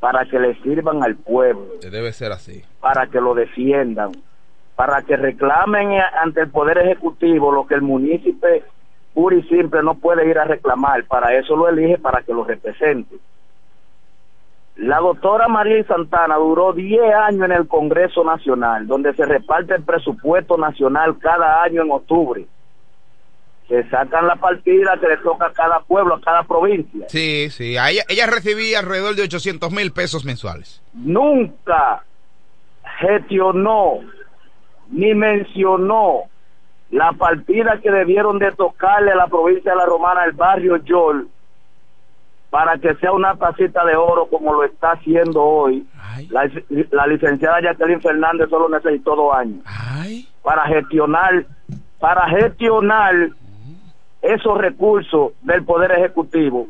para 0.00 0.24
que 0.26 0.40
le 0.40 0.54
sirvan 0.62 1.02
al 1.04 1.14
pueblo, 1.16 1.66
Debe 1.80 2.12
ser 2.12 2.32
así. 2.32 2.64
para 2.80 3.06
que 3.06 3.20
lo 3.20 3.34
defiendan, 3.34 4.10
para 4.74 5.02
que 5.02 5.16
reclamen 5.16 5.90
ante 6.20 6.40
el 6.40 6.50
Poder 6.50 6.78
Ejecutivo 6.78 7.52
lo 7.52 7.66
que 7.66 7.74
el 7.76 7.82
municipio 7.82 8.48
puro 9.14 9.36
y 9.36 9.42
simple 9.44 9.82
no 9.82 9.94
puede 9.94 10.28
ir 10.28 10.38
a 10.38 10.44
reclamar. 10.44 11.04
Para 11.04 11.38
eso 11.38 11.56
lo 11.56 11.68
elige, 11.68 11.96
para 11.96 12.22
que 12.22 12.34
lo 12.34 12.44
represente. 12.44 13.16
La 14.76 14.98
doctora 14.98 15.48
María 15.48 15.82
Santana 15.84 16.36
duró 16.36 16.72
10 16.72 17.00
años 17.14 17.44
en 17.44 17.52
el 17.52 17.66
Congreso 17.66 18.22
Nacional, 18.24 18.86
donde 18.86 19.14
se 19.14 19.24
reparte 19.24 19.74
el 19.74 19.82
presupuesto 19.82 20.58
nacional 20.58 21.18
cada 21.18 21.62
año 21.62 21.82
en 21.82 21.90
octubre. 21.90 22.46
Se 23.68 23.88
sacan 23.88 24.26
la 24.26 24.36
partida 24.36 24.96
que 25.00 25.08
le 25.08 25.16
toca 25.16 25.46
a 25.46 25.52
cada 25.52 25.80
pueblo, 25.80 26.16
a 26.16 26.20
cada 26.20 26.42
provincia. 26.44 27.06
Sí, 27.08 27.48
sí. 27.50 27.76
ella, 27.76 28.04
ella 28.08 28.26
recibía 28.26 28.80
alrededor 28.80 29.16
de 29.16 29.22
800 29.22 29.72
mil 29.72 29.92
pesos 29.92 30.24
mensuales. 30.24 30.82
Nunca 30.92 32.04
gestionó 33.00 34.00
ni 34.90 35.14
mencionó 35.14 36.24
la 36.90 37.12
partida 37.12 37.80
que 37.82 37.90
debieron 37.90 38.38
de 38.38 38.52
tocarle 38.52 39.12
a 39.12 39.16
la 39.16 39.26
provincia 39.26 39.72
de 39.72 39.76
La 39.76 39.86
Romana, 39.86 40.24
el 40.24 40.32
barrio 40.32 40.76
Yol, 40.76 41.28
para 42.50 42.78
que 42.78 42.94
sea 42.96 43.12
una 43.12 43.34
tacita 43.36 43.84
de 43.84 43.96
oro 43.96 44.26
como 44.26 44.52
lo 44.52 44.64
está 44.64 44.92
haciendo 44.92 45.42
hoy. 45.42 45.86
La, 46.30 46.50
la 46.92 47.06
licenciada 47.06 47.60
Jacqueline 47.60 48.00
Fernández 48.00 48.48
solo 48.48 48.68
necesitó 48.68 49.14
dos 49.14 49.34
años 49.34 49.62
para 50.42 50.64
gestionar, 50.66 51.44
para 51.98 52.28
gestionar 52.28 53.14
esos 54.22 54.58
recursos 54.58 55.32
del 55.42 55.64
Poder 55.64 55.92
Ejecutivo. 55.92 56.66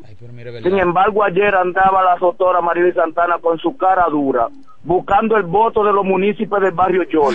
Sin 0.63 0.79
embargo, 0.79 1.23
ayer 1.23 1.55
andaba 1.55 2.03
la 2.03 2.17
doctora 2.17 2.59
Maribel 2.61 2.93
Santana 2.93 3.37
con 3.39 3.57
su 3.59 3.77
cara 3.77 4.05
dura, 4.09 4.47
buscando 4.83 5.37
el 5.37 5.43
voto 5.43 5.83
de 5.83 5.93
los 5.93 6.05
municipios 6.05 6.61
del 6.61 6.71
barrio. 6.71 7.03
¿Cómo 7.11 7.31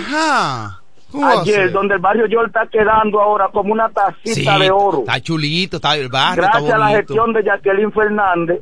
Ayer, 1.21 1.71
donde 1.71 1.95
el 1.95 1.99
barrio 2.01 2.25
Yol 2.27 2.47
está 2.47 2.65
quedando 2.67 3.19
ahora 3.21 3.49
como 3.49 3.71
una 3.73 3.89
tacita 3.89 4.55
Sí, 4.55 4.61
de 4.61 4.71
oro. 4.71 4.99
Está 4.99 5.19
chulito, 5.19 5.77
está 5.77 5.95
el 5.95 6.09
barrio, 6.09 6.43
Gracias 6.43 6.63
está 6.63 6.75
a 6.75 6.79
la 6.79 6.87
gestión 6.89 7.33
de 7.33 7.43
Jacqueline 7.43 7.91
Fernández, 7.91 8.61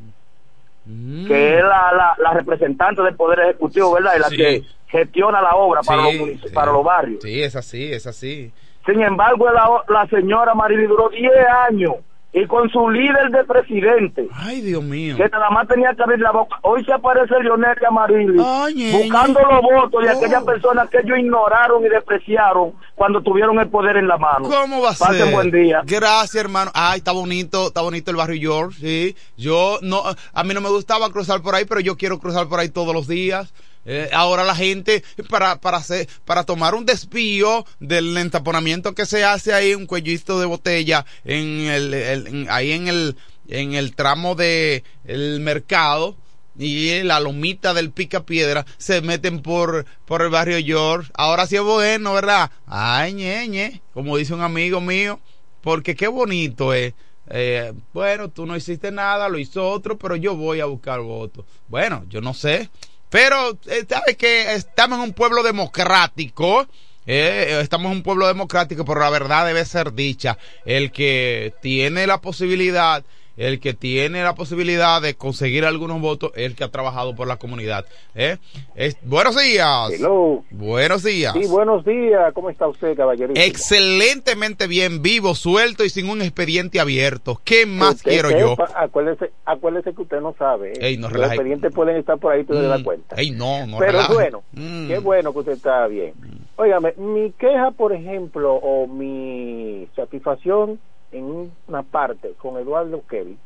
Mm. 0.84 1.28
que 1.28 1.58
es 1.60 1.64
la, 1.64 1.92
la, 1.94 2.16
la 2.18 2.34
representante 2.34 3.04
del 3.04 3.16
Poder 3.16 3.40
Ejecutivo, 3.42 3.94
¿verdad? 3.94 4.14
Y 4.16 4.20
la 4.20 4.30
Sí. 4.30 4.36
que 4.38 4.64
gestiona 4.88 5.40
la 5.40 5.52
obra 5.56 5.82
para, 5.84 6.02
los, 6.04 6.52
para 6.54 6.72
los 6.72 6.84
barrios. 6.84 7.22
Sí, 7.22 7.42
es 7.42 7.56
así, 7.56 7.92
es 7.94 8.08
así. 8.08 8.52
Sin 8.88 9.00
embargo, 9.02 9.48
la, 9.52 9.70
la 9.88 10.08
señora 10.08 10.56
Marili 10.56 10.88
duró 10.88 11.10
10 11.10 11.32
años 11.70 11.94
y 12.34 12.46
con 12.48 12.70
su 12.70 12.90
líder 12.90 13.30
de 13.32 13.44
presidente. 13.44 14.28
Ay, 14.34 14.62
Dios 14.62 14.82
mío. 14.82 15.18
Que 15.18 15.28
nada 15.30 15.50
más 15.50 15.68
tenía 15.68 15.94
que 15.94 16.02
abrir 16.02 16.20
la 16.20 16.32
boca. 16.32 16.58
Hoy 16.62 16.84
se 16.86 16.94
aparece 16.94 17.34
Leonel 17.44 17.76
Amarili 17.88 18.38
ñe, 18.74 18.92
buscando 18.94 19.40
ñe. 19.40 19.46
los 19.52 19.62
votos 19.62 20.04
de 20.04 20.10
Oh. 20.14 20.18
aquellas 20.18 20.44
personas 20.44 20.90
que 20.90 21.00
ellos 21.00 21.18
ignoraron 21.20 21.86
y 21.86 21.90
despreciaron 21.90 22.72
cuando 22.96 23.22
tuvieron 23.22 23.60
el 23.60 23.68
poder 23.70 23.98
en 23.98 24.08
la 24.08 24.18
mano. 24.18 24.48
¿Cómo 24.48 24.82
va 24.82 24.92
a 24.92 24.94
Pasen 24.94 25.18
ser? 25.26 25.34
buen 25.34 25.52
día. 25.52 25.82
Gracias, 25.86 26.36
hermano. 26.36 26.72
Ay, 26.74 27.00
está 27.00 27.12
bonito, 27.12 27.68
está 27.68 27.82
bonito 27.82 28.12
el 28.12 28.18
barrio 28.18 28.40
George, 28.40 28.80
sí. 28.80 29.16
Yo 29.38 29.80
no, 29.82 30.02
a 30.34 30.44
mí 30.44 30.54
no 30.54 30.62
me 30.62 30.70
gustaba 30.70 31.10
cruzar 31.10 31.42
por 31.42 31.56
ahí, 31.56 31.66
pero 31.66 31.82
yo 31.82 31.98
quiero 31.98 32.20
cruzar 32.20 32.48
por 32.48 32.60
ahí 32.60 32.70
todos 32.70 32.94
los 32.94 33.08
días. 33.08 33.54
Eh, 33.86 34.10
ahora 34.14 34.44
la 34.44 34.56
gente, 34.56 35.04
para, 35.30 35.60
para 35.60 35.78
hacer, 35.78 36.08
para 36.26 36.44
tomar 36.44 36.76
un 36.76 36.86
desvío 36.86 37.66
del 37.80 38.16
entaponamiento 38.18 38.94
que 38.94 39.06
se 39.06 39.24
hace 39.24 39.54
ahí, 39.54 39.74
un 39.74 39.88
cuellito 39.88 40.40
de 40.40 40.46
botella 40.46 41.06
en 41.26 41.62
el, 41.62 42.48
ahí 42.50 42.72
en 42.72 42.88
el, 42.88 43.16
en 43.48 43.74
el 43.74 43.96
tramo 43.96 44.36
de 44.36 44.84
el 45.06 45.40
mercado, 45.40 46.16
y 46.58 47.02
la 47.04 47.20
lomita 47.20 47.74
del 47.74 47.92
pica 47.92 48.24
piedra 48.24 48.66
se 48.78 49.02
meten 49.02 49.42
por, 49.42 49.86
por 50.06 50.22
el 50.22 50.30
barrio 50.30 50.64
George. 50.64 51.10
Ahora 51.16 51.48
sí 51.48 51.56
es 51.56 51.62
bueno, 51.62 52.14
¿verdad? 52.14 52.52
Ay, 52.68 53.14
ñeñe, 53.14 53.82
como 53.94 54.18
dice 54.18 54.34
un 54.34 54.42
amigo 54.42 54.82
mío, 54.82 55.20
porque 55.62 55.96
qué 55.96 56.08
bonito 56.08 56.74
es. 56.74 56.94
Eh, 57.30 57.72
bueno, 57.94 58.30
tú 58.30 58.46
no 58.46 58.58
hiciste 58.58 58.92
nada, 58.92 59.30
lo 59.30 59.40
hizo 59.40 59.68
otro, 59.68 59.98
pero 59.98 60.18
yo 60.18 60.36
voy 60.36 60.60
a 60.60 60.66
buscar 60.66 61.00
votos. 61.00 61.46
Bueno, 61.70 62.04
yo 62.10 62.20
no 62.20 62.34
sé. 62.34 62.70
Pero, 63.12 63.60
eh, 63.68 63.86
¿sabes 63.88 64.16
que 64.16 64.54
Estamos 64.54 64.98
en 65.00 65.04
un 65.04 65.14
pueblo 65.14 65.44
democrático. 65.44 66.66
eh, 67.06 67.60
estamos 67.62 67.92
en 67.92 67.98
un 67.98 68.04
pueblo 68.04 68.26
democrático, 68.26 68.86
pero 68.86 69.02
la 69.02 69.10
verdad 69.10 69.46
debe 69.46 69.66
ser 69.66 69.94
dicha. 69.94 70.38
El 70.66 70.92
que 70.92 71.54
tiene 71.62 72.08
la 72.08 72.22
posibilidad, 72.22 73.04
el 73.38 73.60
que 73.60 73.74
tiene 73.74 74.24
la 74.24 74.36
posibilidad 74.36 75.02
de 75.02 75.16
conseguir 75.16 75.66
algunos 75.66 76.02
votos, 76.02 76.32
es 76.36 76.46
el 76.46 76.56
que 76.56 76.64
ha 76.64 76.70
trabajado 76.70 77.16
por 77.16 77.28
la 77.28 77.38
comunidad. 77.38 77.86
¿eh? 78.16 78.38
Es- 78.76 78.98
buenos 79.04 79.36
días. 79.42 79.92
Hello. 79.92 80.44
Buenos 80.52 81.04
días. 81.04 81.34
Sí, 81.34 81.48
buenos 81.48 81.84
días. 81.86 82.34
¿Cómo 82.34 82.50
está 82.50 82.68
usted, 82.68 82.96
caballero? 82.96 83.34
Excelentemente 83.36 84.68
bien, 84.68 85.02
vivo, 85.02 85.34
suelto 85.36 85.84
y 85.84 85.90
sin 85.90 86.10
un 86.10 86.22
expediente 86.22 86.80
abierto. 86.80 87.40
¿Qué 87.44 87.66
más 87.66 87.96
Usted 87.96 88.12
quiero 88.12 88.32
yo? 88.32 88.56
Acuérdese, 88.76 89.32
acuérdese 89.46 89.94
que 89.94 90.02
usted 90.02 90.20
no 90.22 90.36
sabe. 90.38 90.74
¿eh? 90.74 90.88
Ey, 90.88 90.98
no 90.98 91.10
Los 91.10 91.28
expedientes 91.28 91.74
pueden 91.74 91.98
estar 91.98 92.18
por 92.20 92.34
ahí, 92.34 92.44
tú 92.44 92.54
te 92.54 92.62
das 92.64 92.82
Mm. 92.82 92.84
cuenta. 92.84 93.16
Ey, 93.18 93.32
no, 93.32 93.66
no 93.68 93.78
Pero 93.80 93.92
relaje. 93.94 94.14
bueno, 94.14 94.44
Mm. 94.54 94.88
qué 94.88 95.00
bueno 95.00 95.34
que 95.34 95.40
usted 95.40 95.54
está 95.54 95.88
bien. 95.88 96.14
Óigame, 96.58 96.94
mi 96.98 97.32
queja, 97.32 97.72
por 97.72 97.94
ejemplo, 97.94 98.54
o 98.56 98.86
mi 98.88 99.88
satisfacción 99.96 100.80
en 101.12 101.52
una 101.68 101.84
parte 101.84 102.34
con 102.38 102.58
Eduardo 102.58 103.04
Kelly, 103.10 103.38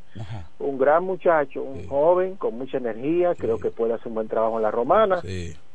un 0.60 0.78
gran 0.78 1.04
muchacho, 1.04 1.64
un 1.64 1.88
joven 1.88 2.36
con 2.36 2.58
mucha 2.58 2.78
energía, 2.78 3.34
creo 3.36 3.58
que 3.58 3.72
puede 3.72 3.94
hacer 3.94 4.08
un 4.08 4.16
buen 4.16 4.28
trabajo 4.28 4.58
en 4.58 4.64
la 4.64 4.72
romana, 4.72 5.22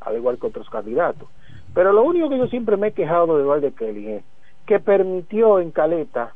al 0.00 0.16
igual 0.16 0.38
que 0.38 0.46
otros 0.46 0.68
candidatos. 0.70 1.29
Pero 1.74 1.92
lo 1.92 2.03
único 2.03 2.29
que 2.29 2.38
yo 2.38 2.46
siempre 2.48 2.76
me 2.76 2.88
he 2.88 2.92
quejado 2.92 3.37
de 3.37 3.42
Eduardo 3.42 3.74
Kelly 3.74 4.09
es 4.09 4.24
que 4.66 4.81
permitió 4.81 5.61
en 5.61 5.70
Caleta 5.70 6.35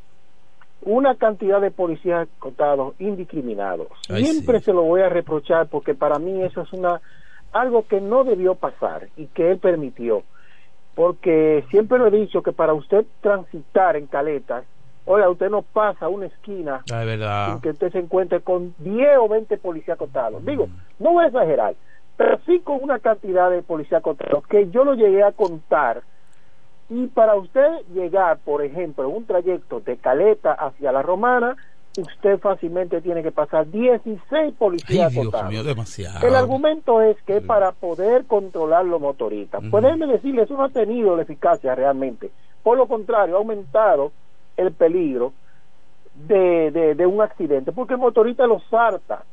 una 0.82 1.14
cantidad 1.14 1.60
de 1.60 1.70
policías 1.70 2.28
cotados 2.38 2.94
indiscriminados. 2.98 3.88
Ay, 4.08 4.24
Siempre 4.24 4.60
se 4.60 4.72
lo 4.72 4.82
voy 4.82 5.00
a 5.00 5.08
reprochar 5.08 5.68
porque 5.68 5.94
para 5.94 6.18
mí 6.18 6.42
eso 6.42 6.62
es 6.62 6.72
una 6.72 7.00
algo 7.52 7.86
que 7.86 8.00
no 8.00 8.24
debió 8.24 8.56
pasar 8.56 9.08
y 9.16 9.26
que 9.26 9.50
él 9.52 9.58
permitió. 9.58 10.24
Porque 10.94 11.64
siempre 11.70 11.98
lo 11.98 12.08
he 12.08 12.10
dicho 12.10 12.42
que 12.42 12.52
para 12.52 12.74
usted 12.74 13.06
transitar 13.20 13.96
en 13.96 14.06
Caleta, 14.06 14.64
oiga, 15.06 15.28
usted 15.30 15.50
no 15.50 15.62
pasa 15.62 16.08
una 16.08 16.26
esquina 16.26 16.82
Ah, 16.92 17.04
verdad. 17.04 17.52
sin 17.52 17.60
que 17.60 17.70
usted 17.70 17.92
se 17.92 17.98
encuentre 17.98 18.40
con 18.40 18.74
10 18.78 19.18
o 19.20 19.28
20 19.28 19.56
policías 19.58 19.96
acotados. 19.96 20.44
Digo, 20.44 20.68
no 20.98 21.12
voy 21.12 21.24
a 21.24 21.28
exagerar, 21.28 21.74
pero 22.16 22.38
sí 22.46 22.60
con 22.60 22.82
una 22.82 22.98
cantidad 22.98 23.50
de 23.50 23.62
policías 23.62 24.00
acotados 24.00 24.46
que 24.46 24.70
yo 24.70 24.84
lo 24.84 24.94
llegué 24.94 25.22
a 25.22 25.32
contar. 25.32 26.02
Y 26.90 27.06
para 27.08 27.34
usted 27.34 27.80
llegar, 27.94 28.38
por 28.44 28.62
ejemplo, 28.62 29.08
un 29.08 29.24
trayecto 29.26 29.80
de 29.80 29.96
Caleta 29.96 30.52
hacia 30.52 30.92
la 30.92 31.00
Romana, 31.02 31.56
usted 31.96 32.38
fácilmente 32.40 33.00
tiene 33.00 33.22
que 33.22 33.30
pasar 33.32 33.70
16 33.70 34.54
policías 34.58 35.12
Ay, 35.16 35.22
Dios 35.22 35.48
mío, 35.48 35.64
demasiado. 35.64 36.26
El 36.26 36.34
argumento 36.34 37.00
es 37.00 37.16
que 37.22 37.40
para 37.40 37.72
poder 37.72 38.26
controlar 38.26 38.84
los 38.84 39.00
motoristas, 39.00 39.62
pues 39.70 39.82
déjeme 39.82 40.06
decirle, 40.08 40.42
eso 40.42 40.54
no 40.56 40.64
ha 40.64 40.68
tenido 40.68 41.16
la 41.16 41.22
eficacia 41.22 41.74
realmente. 41.74 42.30
Por 42.62 42.76
lo 42.76 42.86
contrario, 42.86 43.36
ha 43.36 43.38
aumentado 43.38 44.12
el 44.56 44.72
peligro 44.72 45.32
de, 46.14 46.70
de, 46.70 46.94
de 46.94 47.06
un 47.06 47.20
accidente, 47.20 47.72
porque 47.72 47.94
el 47.94 48.00
motorista 48.00 48.46
lo 48.46 48.60
salta. 48.70 49.24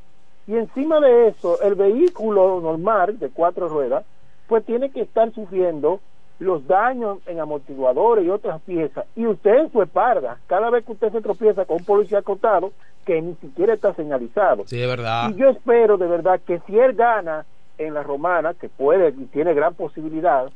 Y 0.47 0.55
encima 0.55 0.99
de 0.99 1.27
eso, 1.27 1.61
el 1.61 1.75
vehículo 1.75 2.59
normal 2.61 3.19
de 3.19 3.29
cuatro 3.29 3.69
ruedas, 3.69 4.03
pues 4.47 4.65
tiene 4.65 4.89
que 4.89 5.01
estar 5.01 5.31
sufriendo 5.33 5.99
los 6.39 6.65
daños 6.67 7.19
en 7.27 7.39
amortiguadores 7.39 8.25
y 8.25 8.29
otras 8.29 8.59
piezas. 8.63 9.05
Y 9.15 9.27
usted 9.27 9.59
en 9.59 9.71
su 9.71 9.81
espalda, 9.81 10.39
cada 10.47 10.71
vez 10.71 10.83
que 10.83 10.93
usted 10.93 11.11
se 11.11 11.21
tropieza 11.21 11.65
con 11.65 11.77
un 11.77 11.85
policía 11.85 12.19
acotado, 12.19 12.71
que 13.05 13.21
ni 13.21 13.35
siquiera 13.35 13.75
está 13.75 13.93
señalizado. 13.93 14.63
Sí, 14.65 14.81
es 14.81 14.87
verdad. 14.87 15.29
Y 15.29 15.35
yo 15.35 15.49
espero 15.49 15.97
de 15.97 16.07
verdad 16.07 16.41
que 16.45 16.59
si 16.65 16.77
él 16.77 16.93
gana 16.93 17.45
en 17.77 17.93
la 17.93 18.03
romana, 18.03 18.53
que 18.55 18.69
puede 18.69 19.09
y 19.09 19.25
tiene 19.25 19.53
gran 19.53 19.75
posibilidad, 19.75 20.49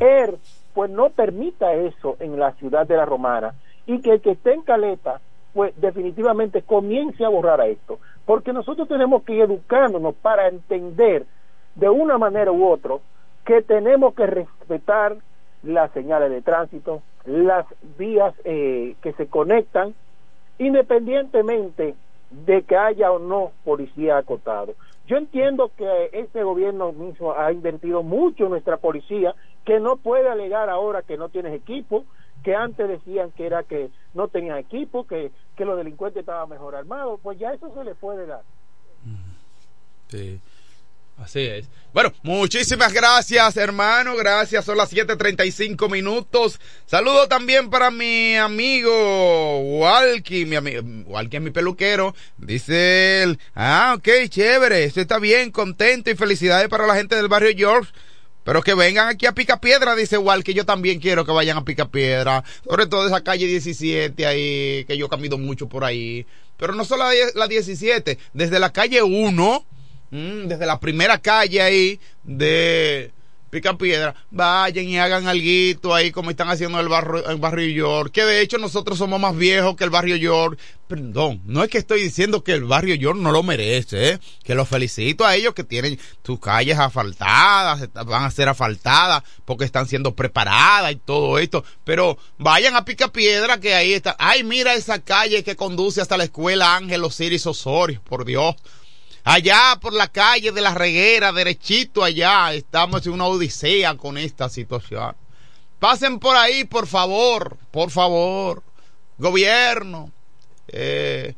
él 0.00 0.38
pues 0.74 0.90
no 0.90 1.10
permita 1.10 1.72
eso 1.74 2.16
en 2.20 2.38
la 2.38 2.52
ciudad 2.52 2.86
de 2.86 2.96
la 2.96 3.04
romana 3.04 3.54
y 3.86 4.00
que 4.00 4.12
el 4.12 4.20
que 4.20 4.32
esté 4.32 4.54
en 4.54 4.62
Caleta 4.62 5.20
pues 5.52 5.72
definitivamente 5.80 6.62
comience 6.62 7.24
a 7.24 7.28
borrar 7.28 7.60
a 7.60 7.66
esto, 7.66 7.98
porque 8.24 8.52
nosotros 8.52 8.86
tenemos 8.88 9.24
que 9.24 9.34
ir 9.34 9.42
educándonos 9.42 10.14
para 10.14 10.48
entender 10.48 11.26
de 11.74 11.88
una 11.88 12.18
manera 12.18 12.52
u 12.52 12.68
otra 12.68 12.96
que 13.44 13.62
tenemos 13.62 14.14
que 14.14 14.26
respetar 14.26 15.16
las 15.62 15.90
señales 15.92 16.30
de 16.30 16.42
tránsito, 16.42 17.02
las 17.24 17.66
vías 17.98 18.34
eh, 18.44 18.94
que 19.02 19.12
se 19.14 19.26
conectan, 19.26 19.94
independientemente 20.58 21.94
de 22.30 22.62
que 22.62 22.76
haya 22.76 23.10
o 23.10 23.18
no 23.18 23.50
policía 23.64 24.18
acotado. 24.18 24.74
Yo 25.06 25.16
entiendo 25.16 25.72
que 25.76 26.10
este 26.12 26.44
gobierno 26.44 26.92
mismo 26.92 27.32
ha 27.32 27.50
invertido 27.50 28.04
mucho 28.04 28.44
en 28.44 28.50
nuestra 28.50 28.76
policía, 28.76 29.34
que 29.64 29.80
no 29.80 29.96
puede 29.96 30.28
alegar 30.28 30.70
ahora 30.70 31.02
que 31.02 31.16
no 31.16 31.28
tienes 31.28 31.52
equipo, 31.52 32.04
que 32.42 32.54
antes 32.54 32.88
decían 32.88 33.30
que 33.32 33.46
era 33.46 33.62
que 33.62 33.90
no 34.14 34.28
tenían 34.28 34.58
equipo, 34.58 35.06
que, 35.06 35.30
que 35.56 35.64
los 35.64 35.76
delincuentes 35.76 36.20
estaban 36.20 36.48
mejor 36.48 36.74
armados, 36.74 37.20
pues 37.22 37.38
ya 37.38 37.52
eso 37.52 37.72
se 37.74 37.84
le 37.84 37.94
puede 37.94 38.26
dar. 38.26 38.42
Sí. 40.08 40.40
Así 41.20 41.40
es. 41.40 41.68
Bueno, 41.92 42.14
muchísimas 42.22 42.94
gracias, 42.94 43.56
hermano. 43.58 44.16
Gracias. 44.16 44.64
Son 44.64 44.78
las 44.78 44.90
7:35 44.90 45.90
minutos. 45.90 46.58
Saludo 46.86 47.28
también 47.28 47.68
para 47.68 47.90
mi 47.90 48.36
amigo 48.36 49.60
Walkie, 49.78 50.46
mi 50.46 50.56
amigo 50.56 50.82
Walkie 51.06 51.36
es 51.36 51.42
mi 51.42 51.50
peluquero. 51.50 52.14
Dice 52.38 53.22
él, 53.22 53.38
ah, 53.54 53.96
ok, 53.98 54.08
chévere. 54.30 54.84
Esto 54.84 55.02
está 55.02 55.18
bien, 55.18 55.50
contento 55.50 56.10
y 56.10 56.16
felicidades 56.16 56.68
para 56.68 56.86
la 56.86 56.94
gente 56.94 57.16
del 57.16 57.28
barrio 57.28 57.50
George. 57.54 57.92
Pero 58.44 58.62
que 58.62 58.74
vengan 58.74 59.08
aquí 59.08 59.26
a 59.26 59.32
Pica 59.32 59.60
Piedra, 59.60 59.94
dice 59.94 60.18
Walkie. 60.18 60.54
Yo 60.54 60.64
también 60.64 61.00
quiero 61.00 61.24
que 61.24 61.32
vayan 61.32 61.58
a 61.58 61.64
Pica 61.64 61.88
Piedra. 61.88 62.42
Sobre 62.64 62.86
todo 62.86 63.06
esa 63.06 63.22
calle 63.22 63.46
17 63.46 64.26
ahí, 64.26 64.84
que 64.86 64.96
yo 64.96 65.06
he 65.06 65.08
caminado 65.08 65.38
mucho 65.38 65.68
por 65.68 65.84
ahí. 65.84 66.26
Pero 66.56 66.74
no 66.74 66.84
solo 66.84 67.04
la 67.34 67.46
17, 67.46 68.18
desde 68.32 68.58
la 68.58 68.72
calle 68.72 69.02
1 69.02 69.66
Mm, 70.10 70.48
desde 70.48 70.66
la 70.66 70.80
primera 70.80 71.18
calle 71.18 71.62
ahí 71.62 72.00
de 72.24 73.12
Pica 73.50 73.76
Piedra, 73.76 74.14
vayan 74.30 74.84
y 74.84 74.98
hagan 74.98 75.26
algo 75.26 75.94
ahí 75.94 76.12
como 76.12 76.30
están 76.30 76.48
haciendo 76.48 76.78
el 76.78 76.88
barrio, 76.88 77.28
el 77.28 77.36
barrio 77.36 77.66
York, 77.66 78.12
que 78.12 78.24
de 78.24 78.40
hecho 78.40 78.58
nosotros 78.58 78.96
somos 78.96 79.20
más 79.20 79.36
viejos 79.36 79.74
que 79.76 79.82
el 79.84 79.90
barrio 79.90 80.14
York. 80.14 80.58
Perdón, 80.86 81.42
no 81.44 81.62
es 81.62 81.70
que 81.70 81.78
estoy 81.78 82.02
diciendo 82.02 82.42
que 82.42 82.52
el 82.52 82.64
barrio 82.64 82.94
York 82.94 83.18
no 83.18 83.32
lo 83.32 83.42
merece, 83.42 84.10
¿eh? 84.10 84.18
que 84.44 84.54
los 84.54 84.68
felicito 84.68 85.24
a 85.24 85.34
ellos 85.34 85.54
que 85.54 85.64
tienen 85.64 85.98
sus 86.24 86.40
calles 86.40 86.78
asfaltadas, 86.78 87.88
van 87.92 88.24
a 88.24 88.30
ser 88.30 88.48
asfaltadas 88.48 89.22
porque 89.44 89.64
están 89.64 89.86
siendo 89.86 90.14
preparadas 90.14 90.92
y 90.92 90.96
todo 90.96 91.38
esto, 91.38 91.64
pero 91.84 92.18
vayan 92.38 92.76
a 92.76 92.84
Pica 92.84 93.08
Piedra 93.08 93.58
que 93.58 93.74
ahí 93.74 93.92
está. 93.92 94.16
Ay, 94.18 94.44
mira 94.44 94.74
esa 94.74 95.00
calle 95.00 95.42
que 95.42 95.56
conduce 95.56 96.00
hasta 96.00 96.16
la 96.16 96.24
escuela 96.24 96.76
Ángel 96.76 97.04
Osiris 97.04 97.46
Osorio, 97.46 98.00
por 98.04 98.24
Dios 98.24 98.54
Allá 99.24 99.78
por 99.80 99.92
la 99.92 100.08
calle 100.08 100.50
de 100.50 100.60
la 100.60 100.74
reguera, 100.74 101.32
derechito 101.32 102.02
allá, 102.02 102.52
estamos 102.54 103.06
en 103.06 103.12
una 103.12 103.26
odisea 103.26 103.96
con 103.96 104.16
esta 104.16 104.48
situación. 104.48 105.14
Pasen 105.78 106.18
por 106.18 106.36
ahí, 106.36 106.64
por 106.64 106.86
favor, 106.86 107.56
por 107.70 107.90
favor. 107.90 108.62
Gobierno, 109.18 110.10
eh, 110.68 111.34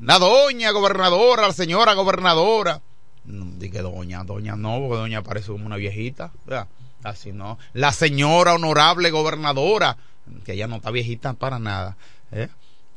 la 0.00 0.18
doña 0.18 0.72
gobernadora, 0.72 1.46
la 1.46 1.52
señora 1.52 1.94
gobernadora. 1.94 2.80
No, 3.24 3.46
dije 3.58 3.80
doña, 3.80 4.24
doña 4.24 4.56
no, 4.56 4.80
porque 4.80 4.96
doña 4.96 5.22
parece 5.22 5.52
como 5.52 5.66
una 5.66 5.76
viejita. 5.76 6.32
Así 7.04 7.32
no. 7.32 7.58
La 7.72 7.92
señora 7.92 8.54
honorable 8.54 9.10
gobernadora, 9.10 9.96
que 10.44 10.54
ella 10.54 10.66
no 10.66 10.76
está 10.76 10.90
viejita 10.90 11.34
para 11.34 11.58
nada. 11.58 11.96
¿eh? 12.32 12.48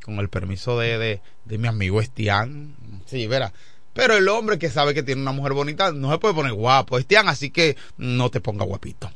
Con 0.03 0.17
el 0.19 0.29
permiso 0.29 0.79
de, 0.79 0.97
de, 0.97 1.21
de 1.45 1.57
mi 1.57 1.67
amigo 1.67 2.01
Estián. 2.01 2.75
Sí, 3.05 3.27
verá 3.27 3.53
pero 3.97 4.15
el 4.15 4.29
hombre 4.29 4.59
que 4.59 4.69
sabe 4.69 4.93
que 4.93 5.01
tiene 5.01 5.21
una 5.23 5.31
mujer 5.31 5.53
bonita 5.53 5.91
no 5.91 6.11
se 6.11 6.19
puede 6.19 6.35
poner 6.35 6.53
guapo, 6.53 6.99
Estián, 6.99 7.27
así 7.27 7.49
que 7.49 7.75
no 7.97 8.29
te 8.29 8.39
ponga 8.39 8.63
guapito. 8.63 9.11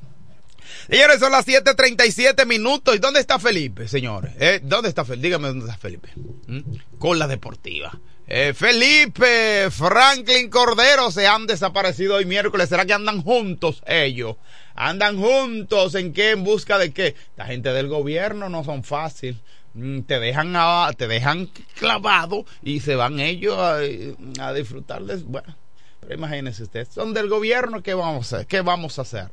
Señores, 0.90 1.20
son 1.20 1.32
las 1.32 1.46
7:37 1.46 2.48
minutos. 2.48 2.96
¿Y 2.96 2.98
dónde 2.98 3.20
está 3.20 3.38
Felipe, 3.38 3.88
señores? 3.88 4.34
¿Eh? 4.40 4.60
¿Dónde 4.64 4.90
está 4.90 5.06
Felipe? 5.06 5.28
Dígame 5.28 5.50
dónde 5.50 5.66
está 5.66 5.78
Felipe. 5.78 6.10
¿Mm? 6.48 6.62
Con 6.98 7.20
la 7.20 7.28
deportiva. 7.28 7.92
Eh, 8.26 8.54
Felipe, 8.56 9.70
Franklin 9.70 10.50
Cordero 10.50 11.12
se 11.12 11.28
han 11.28 11.46
desaparecido 11.46 12.16
hoy 12.16 12.26
miércoles. 12.26 12.68
¿Será 12.68 12.86
que 12.86 12.94
andan 12.94 13.22
juntos 13.22 13.84
ellos? 13.86 14.38
¿Andan 14.74 15.20
juntos 15.20 15.94
en 15.94 16.12
qué? 16.12 16.32
¿En 16.32 16.44
busca 16.44 16.80
de 16.80 16.92
qué? 16.92 17.14
La 17.36 17.46
gente 17.46 17.72
del 17.72 17.88
gobierno 17.88 18.50
no 18.50 18.64
son 18.64 18.84
fácil. 18.84 19.40
Mm, 19.74 20.02
te 20.02 20.20
dejan 20.20 20.54
te 20.98 21.08
dejan 21.08 21.50
clavado 21.78 22.46
y 22.62 22.82
se 22.82 22.96
van 22.96 23.20
ellos 23.20 23.58
a, 23.58 23.78
a 24.40 24.54
disfrutarles. 24.54 25.24
Bueno 25.24 25.56
pero 26.02 26.16
imagínense 26.16 26.64
ustedes 26.64 26.90
son 26.90 27.14
del 27.14 27.30
gobierno 27.30 27.82
qué 27.82 27.94
vamos 27.94 28.34
a 28.34 28.44
qué 28.44 28.62
vamos 28.62 28.98
a 29.00 29.04
hacer 29.04 29.30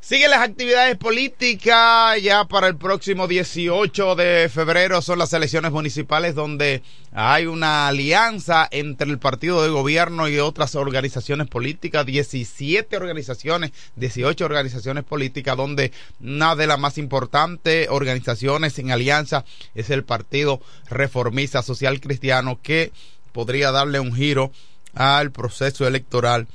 Siguen 0.00 0.30
las 0.30 0.40
actividades 0.40 0.96
políticas. 0.96 2.22
Ya 2.22 2.44
para 2.44 2.68
el 2.68 2.76
próximo 2.76 3.26
18 3.26 4.14
de 4.14 4.48
febrero 4.48 5.02
son 5.02 5.18
las 5.18 5.32
elecciones 5.32 5.72
municipales 5.72 6.34
donde 6.34 6.82
hay 7.12 7.46
una 7.46 7.88
alianza 7.88 8.68
entre 8.70 9.10
el 9.10 9.18
partido 9.18 9.62
de 9.62 9.68
gobierno 9.68 10.28
y 10.28 10.38
otras 10.38 10.76
organizaciones 10.76 11.48
políticas. 11.48 12.06
17 12.06 12.96
organizaciones, 12.96 13.72
18 13.96 14.44
organizaciones 14.44 15.04
políticas 15.04 15.56
donde 15.56 15.92
una 16.20 16.54
de 16.54 16.68
las 16.68 16.78
más 16.78 16.96
importantes 16.96 17.88
organizaciones 17.90 18.78
en 18.78 18.92
alianza 18.92 19.44
es 19.74 19.90
el 19.90 20.04
Partido 20.04 20.60
Reformista 20.88 21.62
Social 21.62 22.00
Cristiano 22.00 22.60
que 22.62 22.92
podría 23.32 23.72
darle 23.72 24.00
un 24.00 24.14
giro 24.14 24.52
al 24.94 25.32
proceso 25.32 25.86
electoral 25.86 26.46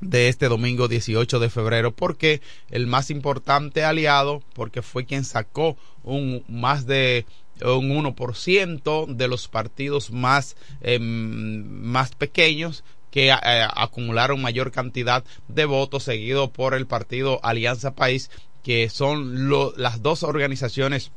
de 0.00 0.28
este 0.28 0.48
domingo 0.48 0.88
18 0.88 1.38
de 1.40 1.50
febrero 1.50 1.92
porque 1.92 2.40
el 2.70 2.86
más 2.86 3.10
importante 3.10 3.84
aliado 3.84 4.42
porque 4.54 4.82
fue 4.82 5.06
quien 5.06 5.24
sacó 5.24 5.76
un 6.04 6.44
más 6.48 6.86
de 6.86 7.26
un 7.62 7.90
1% 7.90 9.06
de 9.06 9.28
los 9.28 9.48
partidos 9.48 10.12
más 10.12 10.56
em, 10.80 11.64
más 11.82 12.14
pequeños 12.14 12.84
que 13.10 13.30
eh, 13.30 13.34
acumularon 13.74 14.40
mayor 14.40 14.70
cantidad 14.70 15.24
de 15.48 15.64
votos 15.64 16.04
seguido 16.04 16.52
por 16.52 16.74
el 16.74 16.86
partido 16.86 17.40
Alianza 17.42 17.94
País 17.94 18.30
que 18.62 18.88
son 18.90 19.50
las 19.76 20.02
dos 20.02 20.22
organizaciones 20.22 21.10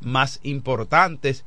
más 0.00 0.40
importantes 0.42 1.44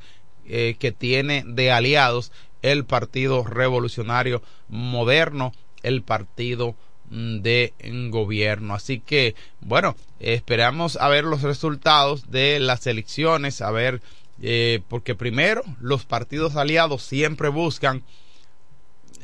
eh, 0.47 0.75
que 0.79 0.91
tiene 0.91 1.43
de 1.45 1.71
aliados 1.71 2.31
el 2.61 2.85
Partido 2.85 3.43
Revolucionario 3.43 4.41
Moderno 4.67 5.53
el 5.83 6.01
partido 6.03 6.75
mm, 7.09 7.39
de 7.39 7.73
gobierno. 8.09 8.73
Así 8.73 8.99
que, 8.99 9.35
bueno, 9.59 9.95
esperamos 10.19 10.97
a 10.97 11.09
ver 11.09 11.23
los 11.23 11.41
resultados 11.41 12.31
de 12.31 12.59
las 12.59 12.87
elecciones, 12.87 13.61
a 13.61 13.71
ver, 13.71 14.01
eh, 14.41 14.81
porque 14.89 15.15
primero 15.15 15.63
los 15.79 16.05
partidos 16.05 16.55
aliados 16.55 17.03
siempre 17.03 17.49
buscan 17.49 18.03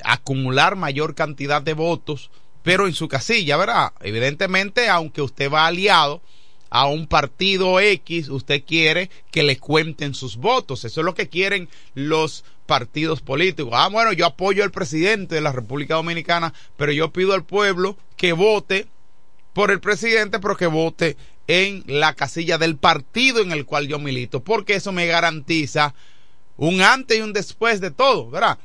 acumular 0.04 0.76
mayor 0.76 1.16
cantidad 1.16 1.62
de 1.62 1.74
votos, 1.74 2.30
pero 2.64 2.88
en 2.88 2.94
su 2.94 3.08
casilla, 3.08 3.58
¿verdad? 3.58 3.94
Evidentemente, 4.02 4.90
aunque 4.90 5.22
usted 5.22 5.52
va 5.52 5.66
aliado, 5.66 6.22
a 6.70 6.88
un 6.88 7.08
partido 7.08 7.80
X, 7.80 8.30
usted 8.30 8.64
quiere 8.66 9.10
que 9.32 9.44
le 9.44 9.58
cuenten 9.58 10.14
sus 10.14 10.38
votos. 10.38 10.86
Eso 10.86 11.02
es 11.02 11.06
lo 11.06 11.16
que 11.16 11.30
quieren 11.30 11.70
los 11.94 12.44
partidos 12.68 13.22
políticos. 13.22 13.74
Ah, 13.74 13.90
bueno, 13.90 14.14
yo 14.14 14.28
apoyo 14.28 14.64
al 14.64 14.72
presidente 14.72 15.36
de 15.36 15.42
la 15.42 15.52
República 15.52 15.96
Dominicana, 15.96 16.54
pero 16.76 16.92
yo 16.92 17.12
pido 17.12 17.34
al 17.34 17.44
pueblo 17.44 17.98
que 18.16 18.34
vote 18.34 18.88
por 19.54 19.72
el 19.72 19.80
presidente, 19.80 20.40
pero 20.40 20.56
que 20.56 20.68
vote 20.68 21.18
en 21.48 21.84
la 21.88 22.14
casilla 22.14 22.58
del 22.58 22.76
partido 22.76 23.42
en 23.42 23.52
el 23.52 23.66
cual 23.66 23.88
yo 23.88 23.98
milito, 23.98 24.44
porque 24.44 24.76
eso 24.76 24.92
me 24.92 25.08
garantiza 25.08 25.96
un 26.58 26.82
antes 26.82 27.18
y 27.18 27.22
un 27.22 27.34
después 27.34 27.80
de 27.82 27.90
todo, 27.90 28.30
¿verdad? 28.30 28.60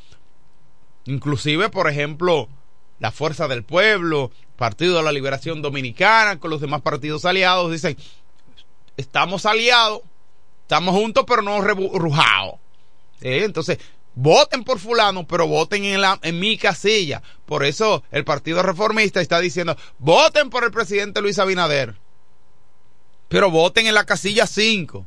Inclusive, 1.05 1.68
por 1.68 1.88
ejemplo, 1.88 2.48
la 2.98 3.12
Fuerza 3.12 3.48
del 3.48 3.62
Pueblo, 3.62 4.30
Partido 4.57 4.96
de 4.96 5.03
la 5.03 5.12
Liberación 5.12 5.62
Dominicana, 5.62 6.38
con 6.38 6.50
los 6.50 6.61
demás 6.61 6.82
partidos 6.82 7.24
aliados, 7.24 7.70
dicen, 7.72 7.96
estamos 8.96 9.46
aliados, 9.46 10.03
estamos 10.62 10.94
juntos, 10.94 11.24
pero 11.26 11.42
no 11.42 11.61
rujados. 11.61 12.62
¿Eh? 13.23 13.45
Entonces, 13.45 13.79
voten 14.14 14.64
por 14.64 14.79
fulano, 14.79 15.27
pero 15.27 15.47
voten 15.47 15.85
en, 15.85 16.01
la, 16.01 16.18
en 16.23 16.39
mi 16.39 16.59
casilla. 16.59 17.23
Por 17.47 17.64
eso 17.64 18.03
el 18.11 18.25
Partido 18.25 18.62
Reformista 18.62 19.20
está 19.20 19.41
diciendo, 19.41 19.77
voten 19.99 20.51
por 20.51 20.64
el 20.64 20.70
presidente 20.70 21.20
Luis 21.20 21.39
Abinader, 21.39 21.97
pero 23.29 23.51
voten 23.51 23.87
en 23.87 23.95
la 23.95 24.05
casilla 24.05 24.47
5. 24.47 25.07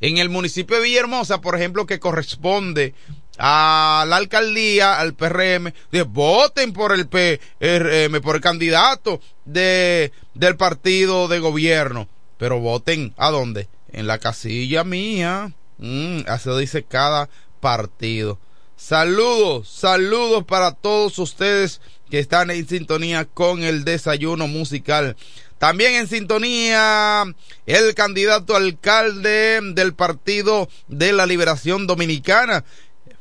En 0.00 0.18
el 0.18 0.28
municipio 0.28 0.76
de 0.76 0.82
Villahermosa, 0.82 1.40
por 1.40 1.54
ejemplo, 1.54 1.86
que 1.86 2.00
corresponde 2.00 2.94
a 3.38 4.04
la 4.06 4.16
alcaldía, 4.16 4.98
al 4.98 5.14
PRM, 5.14 5.72
de 5.90 6.02
voten 6.02 6.72
por 6.72 6.92
el 6.92 7.06
PRM, 7.06 8.20
por 8.20 8.36
el 8.36 8.40
candidato 8.40 9.20
de, 9.44 10.12
del 10.34 10.56
partido 10.56 11.28
de 11.28 11.38
gobierno. 11.38 12.08
Pero 12.38 12.60
voten, 12.60 13.14
¿a 13.16 13.30
dónde? 13.30 13.68
En 13.92 14.06
la 14.06 14.18
casilla 14.18 14.84
mía. 14.84 15.52
Mm, 15.84 16.20
así 16.28 16.48
dice 16.58 16.82
cada 16.82 17.28
partido. 17.60 18.38
Saludos, 18.74 19.68
saludos 19.68 20.44
para 20.44 20.72
todos 20.72 21.18
ustedes 21.18 21.82
que 22.10 22.20
están 22.20 22.50
en 22.50 22.66
sintonía 22.66 23.26
con 23.26 23.62
el 23.62 23.84
desayuno 23.84 24.48
musical. 24.48 25.14
También 25.58 25.92
en 25.94 26.08
sintonía 26.08 27.24
el 27.66 27.94
candidato 27.94 28.56
alcalde 28.56 29.60
del 29.74 29.92
Partido 29.92 30.70
de 30.88 31.12
la 31.12 31.26
Liberación 31.26 31.86
Dominicana, 31.86 32.64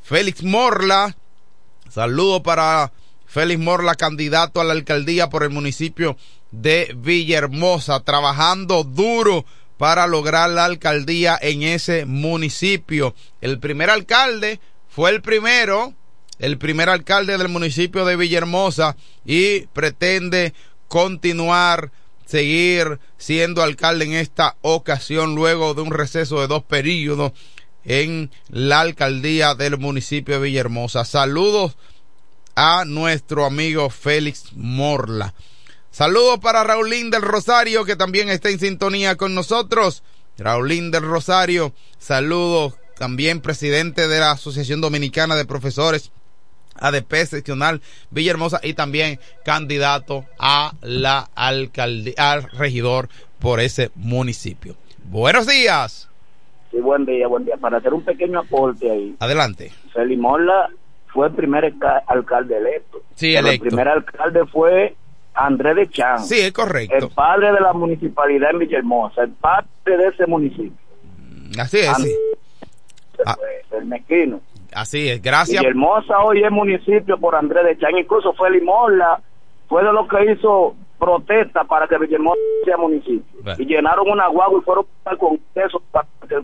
Félix 0.01 0.41
Morla. 0.41 1.17
Saludo 1.89 2.43
para 2.43 2.93
Félix 3.25 3.59
Morla, 3.59 3.95
candidato 3.95 4.61
a 4.61 4.63
la 4.63 4.71
alcaldía 4.71 5.29
por 5.29 5.43
el 5.43 5.49
municipio 5.49 6.15
de 6.51 6.95
Villahermosa, 6.95 7.99
trabajando 7.99 8.85
duro 8.85 9.45
para 9.83 10.07
lograr 10.07 10.49
la 10.49 10.63
alcaldía 10.63 11.37
en 11.41 11.61
ese 11.61 12.05
municipio. 12.05 13.15
El 13.41 13.59
primer 13.59 13.89
alcalde 13.89 14.61
fue 14.87 15.09
el 15.09 15.21
primero, 15.21 15.93
el 16.39 16.57
primer 16.57 16.87
alcalde 16.87 17.37
del 17.37 17.49
municipio 17.49 18.05
de 18.05 18.15
Villahermosa 18.15 18.95
y 19.25 19.67
pretende 19.73 20.53
continuar, 20.87 21.91
seguir 22.25 23.01
siendo 23.17 23.61
alcalde 23.61 24.05
en 24.05 24.13
esta 24.13 24.55
ocasión 24.61 25.35
luego 25.35 25.73
de 25.73 25.81
un 25.81 25.91
receso 25.91 26.39
de 26.39 26.47
dos 26.47 26.63
periodos 26.63 27.33
en 27.83 28.31
la 28.47 28.79
alcaldía 28.79 29.53
del 29.53 29.77
municipio 29.77 30.35
de 30.35 30.45
Villahermosa. 30.45 31.03
Saludos 31.03 31.75
a 32.55 32.85
nuestro 32.85 33.45
amigo 33.45 33.89
Félix 33.89 34.53
Morla. 34.53 35.33
Saludos 35.93 36.39
para 36.39 36.63
Raulín 36.63 37.11
del 37.11 37.21
Rosario, 37.21 37.85
que 37.85 37.95
también 37.95 38.27
está 38.27 38.49
en 38.49 38.57
sintonía 38.57 39.15
con 39.15 39.35
nosotros. 39.35 40.03
Raulín 40.39 40.89
del 40.89 41.03
Rosario, 41.03 41.71
saludos. 41.99 42.79
También 42.97 43.41
presidente 43.41 44.07
de 44.07 44.19
la 44.19 44.31
Asociación 44.31 44.81
Dominicana 44.81 45.35
de 45.35 45.45
Profesores 45.45 46.11
ADP 46.79 47.13
seccional 47.27 47.81
Villahermosa 48.09 48.59
y 48.63 48.73
también 48.73 49.19
candidato 49.45 50.25
a 50.39 50.71
la 50.81 51.29
alcaldía, 51.35 52.15
al 52.17 52.49
regidor 52.49 53.09
por 53.39 53.59
ese 53.59 53.91
municipio. 53.93 54.75
Buenos 55.03 55.45
días. 55.45 56.09
Sí, 56.71 56.79
buen 56.79 57.05
día, 57.05 57.27
buen 57.27 57.45
día. 57.45 57.57
Para 57.57 57.77
hacer 57.77 57.93
un 57.93 58.03
pequeño 58.03 58.39
aporte 58.39 58.89
ahí. 58.89 59.15
Adelante. 59.19 59.71
Félix 59.93 60.19
Morla 60.19 60.71
fue 61.09 61.27
el 61.27 61.33
primer 61.33 61.71
alcalde 62.07 62.57
electo. 62.57 63.03
Sí, 63.13 63.35
electo. 63.35 63.65
El 63.65 63.69
primer 63.69 63.87
alcalde 63.89 64.43
fue 64.47 64.95
Andrés 65.33 65.75
de 65.75 65.89
Chan. 65.89 66.19
Sí, 66.23 66.39
es 66.39 66.51
correcto. 66.51 66.95
El 66.95 67.09
padre 67.09 67.51
de 67.51 67.59
la 67.59 67.73
municipalidad 67.73 68.51
en 68.51 68.59
Villahermosa, 68.59 69.23
el 69.23 69.31
padre 69.31 69.67
de 69.85 70.07
ese 70.07 70.25
municipio. 70.27 70.77
Así 71.59 71.79
es. 71.79 71.89
Ah. 73.25 73.35
El 73.71 73.85
mezquino. 73.85 74.41
Así 74.73 75.09
es, 75.09 75.21
gracias. 75.21 75.61
Villahermosa 75.61 76.19
hoy 76.19 76.43
es 76.43 76.51
municipio 76.51 77.17
por 77.17 77.35
Andrés 77.35 77.65
de 77.65 77.77
Chan, 77.77 77.97
incluso 77.97 78.33
fue 78.33 78.51
Limola, 78.51 79.21
fue 79.67 79.83
de 79.83 79.93
lo 79.93 80.07
que 80.07 80.31
hizo 80.31 80.75
protesta 80.99 81.63
para 81.63 81.87
que 81.87 81.97
Villahermosa 81.97 82.39
sea 82.65 82.77
municipio. 82.77 83.23
Y 83.57 83.65
llenaron 83.65 84.09
una 84.09 84.27
guagua 84.27 84.59
y 84.59 84.63
fueron 84.63 84.85
al 85.05 85.17
Congreso 85.17 85.81
para 85.91 86.07
que 86.27 86.35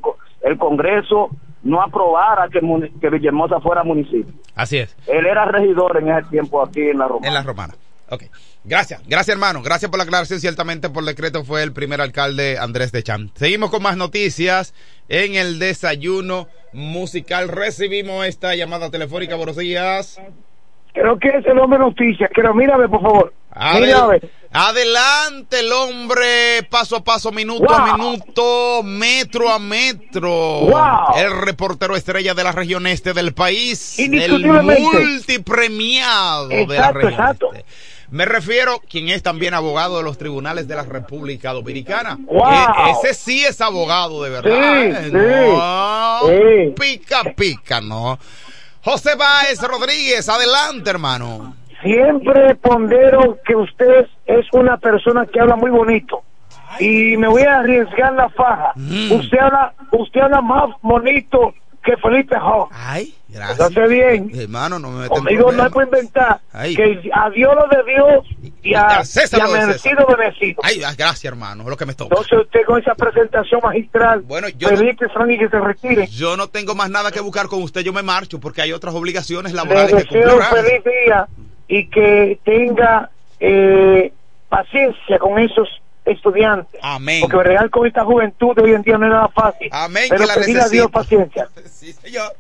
el, 0.44 0.58
Congreso 0.58 1.30
no 1.64 1.82
aprobara 1.82 2.48
que, 2.50 2.60
que 3.00 3.10
Villahermosa 3.10 3.60
fuera 3.60 3.84
municipio. 3.84 4.34
Así 4.56 4.78
es. 4.78 4.96
Él 5.08 5.26
era 5.26 5.46
regidor 5.46 5.98
en 5.98 6.10
ese 6.10 6.30
tiempo 6.30 6.62
aquí 6.62 6.82
en 6.82 6.98
la 7.00 7.08
Romana. 7.08 7.28
En 7.28 7.34
la 7.34 7.44
Romana. 7.44 7.74
Ok. 8.10 8.24
Gracias, 8.66 9.02
gracias 9.08 9.36
hermano, 9.36 9.62
gracias 9.62 9.90
por 9.90 9.98
la 9.98 10.04
aclaración. 10.04 10.40
Ciertamente 10.40 10.90
por 10.90 11.06
decreto 11.06 11.46
fue 11.46 11.64
el 11.64 11.72
primer 11.72 12.02
alcalde 12.02 12.58
Andrés 12.60 12.92
de 12.92 13.04
Cham. 13.04 13.32
Seguimos 13.36 13.70
con 13.70 13.82
más 13.82 13.96
noticias 13.96 14.74
en 15.08 15.36
el 15.36 15.60
desayuno 15.60 16.50
musical. 16.74 17.48
Recibimos 17.48 18.26
esta 18.26 18.56
llamada 18.56 18.92
telefónica, 18.92 19.36
buenos 19.36 19.56
días. 19.56 20.20
Creo 20.94 21.18
que 21.18 21.30
es 21.30 21.46
el 21.46 21.58
hombre 21.58 21.80
noticias, 21.80 22.30
pero 22.36 22.54
mírame 22.54 22.90
por 22.90 23.02
favor. 23.02 23.34
Adelante 24.52 25.60
el 25.60 25.72
hombre, 25.72 26.64
paso 26.70 26.98
a 26.98 27.04
paso, 27.04 27.32
minuto 27.32 27.74
a 27.74 27.96
minuto, 27.96 28.84
metro 28.84 29.50
a 29.50 29.60
metro. 29.60 30.68
El 31.16 31.42
reportero 31.42 31.96
estrella 31.96 32.34
de 32.34 32.44
la 32.44 32.52
región 32.52 32.88
este 32.88 33.14
del 33.14 33.34
país. 33.34 33.98
El 34.00 34.44
multipremiado 34.44 36.50
de 36.50 36.68
la 36.68 36.92
región 36.92 37.14
exacto. 37.14 37.54
Este. 37.54 37.66
Me 38.12 38.26
refiero 38.26 38.80
quien 38.90 39.10
es 39.10 39.22
también 39.22 39.54
abogado 39.54 39.98
de 39.98 40.04
los 40.04 40.18
tribunales 40.18 40.68
de 40.68 40.76
la 40.76 40.84
República 40.84 41.54
Dominicana. 41.54 42.18
E, 42.28 42.92
ese 42.92 43.14
sí 43.14 43.46
es 43.46 43.62
abogado 43.62 44.24
de 44.24 44.30
verdad. 44.32 44.52
¿eh? 46.30 46.74
Pica, 46.80 47.24
pica, 47.36 47.82
¿no? 47.82 48.18
José 48.84 49.12
Báez 49.16 49.62
Rodríguez, 49.62 50.28
adelante, 50.28 50.90
hermano. 50.90 51.56
Siempre 51.84 52.56
pondero 52.56 53.38
que 53.46 53.56
usted 53.56 54.08
es 54.26 54.46
una 54.54 54.78
persona 54.78 55.26
que 55.26 55.40
habla 55.40 55.56
muy 55.56 55.70
bonito. 55.70 56.24
Y 56.80 57.16
me 57.18 57.28
voy 57.28 57.44
a 57.44 57.60
arriesgar 57.60 58.14
la 58.14 58.30
faja. 58.30 58.72
Mm. 58.76 59.12
Usted 59.12 59.38
habla, 59.38 59.74
usted 59.92 60.22
habla 60.22 60.42
más 60.42 60.70
bonito 60.82 61.54
que 61.90 61.98
Felipe 61.98 62.36
Ho. 62.38 62.70
Ay, 62.72 63.16
gracias. 63.28 63.60
Hace 63.60 63.88
bien. 63.88 64.32
Hermano, 64.34 64.80
no 64.80 64.92
me 64.92 65.08
Conmigo 65.08 65.52
no 65.52 65.64
hay 65.64 65.72
que 65.72 65.84
inventar. 65.84 66.40
Que 66.52 67.12
a 67.14 67.30
Dios 67.30 67.56
lo 67.56 67.68
de 67.68 67.84
Dios 67.92 68.54
y 68.62 68.74
a, 68.76 69.04
César 69.04 69.40
y 69.40 69.44
a 69.44 69.66
merecido 69.66 70.06
merecido. 70.08 70.62
Ay, 70.64 70.80
gracias, 70.80 71.26
hermano. 71.26 71.64
Es 71.64 71.70
lo 71.70 71.78
que 71.78 71.86
me 71.86 71.94
toca. 71.94 72.16
Entonces 72.16 72.40
usted 72.40 72.62
con 72.66 72.80
esa 72.80 72.94
presentación 72.96 73.62
magistral. 73.64 74.22
Bueno, 74.22 74.50
yo. 74.50 74.70
Felipe 74.70 75.08
no, 75.16 75.32
y 75.32 75.38
que 75.38 75.50
se 75.50 75.60
retire. 75.60 76.08
Yo 76.08 76.38
no 76.38 76.48
tengo 76.50 76.76
más 76.76 76.90
nada 76.90 77.12
que 77.12 77.22
buscar 77.22 77.48
con 77.48 77.64
usted. 77.64 77.82
Yo 77.82 77.94
me 77.94 78.04
marcho 78.04 78.40
porque 78.40 78.62
hay 78.62 78.72
otras 78.72 78.94
obligaciones 78.94 79.54
laborales 79.54 79.92
Le 79.92 80.04
deseo 80.04 80.36
un 80.36 80.44
feliz 80.44 80.84
día 80.84 81.28
y 81.68 81.88
que 81.88 82.40
tenga 82.44 83.10
eh, 83.40 84.14
paciencia 84.48 85.18
con 85.20 85.40
esos 85.40 85.68
estudiantes. 86.12 86.80
Amén. 86.84 87.22
Porque 87.22 87.44
real 87.44 87.70
con 87.70 87.88
esta 87.88 88.04
juventud 88.04 88.56
de 88.56 88.64
hoy 88.64 88.74
en 88.74 88.82
día 88.82 88.98
no 88.98 89.06
es 89.06 89.12
nada 89.12 89.28
fácil. 89.30 89.70
Amén. 89.72 90.06
Pero 90.10 90.26
pedir 90.36 90.60
a 90.60 90.68
Dios 90.68 90.90
paciencia. 90.92 91.48
sí, 91.66 91.94
señor. 91.94 92.34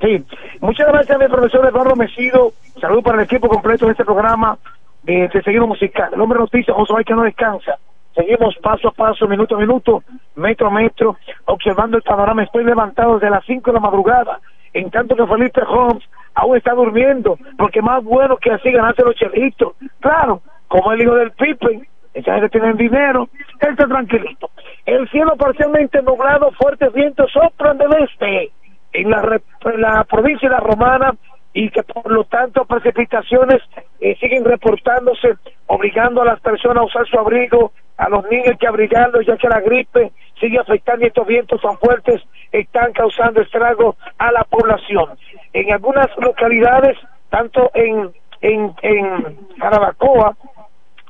Sí, 0.00 0.24
muchas 0.60 0.86
gracias 0.86 1.16
a 1.16 1.18
mi 1.18 1.28
profesor 1.28 1.66
Eduardo 1.66 1.96
Mesido. 1.96 2.52
Saludos 2.80 3.04
para 3.04 3.18
el 3.18 3.24
equipo 3.24 3.48
completo 3.48 3.86
de 3.86 3.92
este 3.92 4.04
programa 4.04 4.56
de, 5.02 5.28
de 5.28 5.42
Seguido 5.42 5.66
Musical. 5.66 6.10
El 6.14 6.20
hombre 6.20 6.38
noticia, 6.38 6.72
José 6.74 6.94
que 7.04 7.14
no 7.14 7.22
descansa. 7.22 7.78
Seguimos 8.14 8.56
paso 8.62 8.88
a 8.88 8.90
paso, 8.92 9.28
minuto 9.28 9.54
a 9.54 9.58
minuto, 9.58 10.02
metro 10.34 10.66
a 10.66 10.70
metro, 10.70 11.16
observando 11.44 11.96
el 11.96 12.02
panorama. 12.02 12.42
Estoy 12.42 12.64
levantado 12.64 13.14
desde 13.14 13.30
las 13.30 13.44
5 13.44 13.70
de 13.70 13.74
la 13.74 13.80
madrugada, 13.80 14.40
en 14.72 14.90
tanto 14.90 15.14
que 15.14 15.26
Felipe 15.26 15.62
Holmes 15.62 16.02
aún 16.34 16.56
está 16.56 16.74
durmiendo, 16.74 17.38
porque 17.56 17.80
más 17.80 18.02
bueno 18.02 18.36
que 18.36 18.50
así 18.50 18.70
ganarse 18.70 19.02
los 19.02 19.14
chelitos. 19.14 19.74
Claro, 20.00 20.42
como 20.66 20.92
el 20.92 21.02
hijo 21.02 21.14
del 21.14 21.30
Pipe, 21.32 21.88
esa 22.18 22.34
gente 22.34 22.48
tiene 22.48 22.72
dinero, 22.74 23.28
él 23.60 23.70
está 23.70 23.86
tranquilito. 23.86 24.50
El 24.84 25.08
cielo 25.10 25.36
parcialmente 25.36 26.02
nublado, 26.02 26.50
fuertes 26.52 26.92
vientos 26.92 27.30
soplan 27.32 27.78
del 27.78 27.92
este 28.02 28.50
en 28.92 29.10
la, 29.10 29.40
la 29.76 30.04
provincia 30.04 30.48
de 30.48 30.54
la 30.54 30.60
Romana 30.60 31.14
y 31.52 31.70
que 31.70 31.82
por 31.82 32.10
lo 32.10 32.24
tanto 32.24 32.64
precipitaciones 32.64 33.62
eh, 34.00 34.16
siguen 34.20 34.44
reportándose, 34.44 35.36
obligando 35.66 36.22
a 36.22 36.24
las 36.24 36.40
personas 36.40 36.78
a 36.78 36.86
usar 36.86 37.06
su 37.06 37.18
abrigo, 37.18 37.72
a 37.96 38.08
los 38.08 38.28
niños 38.30 38.56
que 38.58 38.66
abrigarlos, 38.66 39.26
ya 39.26 39.36
que 39.36 39.48
la 39.48 39.60
gripe 39.60 40.12
sigue 40.40 40.58
afectando 40.58 41.04
y 41.04 41.08
estos 41.08 41.26
vientos 41.26 41.60
tan 41.60 41.78
fuertes 41.78 42.22
están 42.52 42.92
causando 42.92 43.40
estragos 43.42 43.96
a 44.18 44.32
la 44.32 44.44
población. 44.44 45.10
En 45.52 45.72
algunas 45.72 46.08
localidades, 46.18 46.96
tanto 47.30 47.70
en, 47.74 48.10
en, 48.40 48.74
en 48.82 49.38
Jarabacoa, 49.58 50.36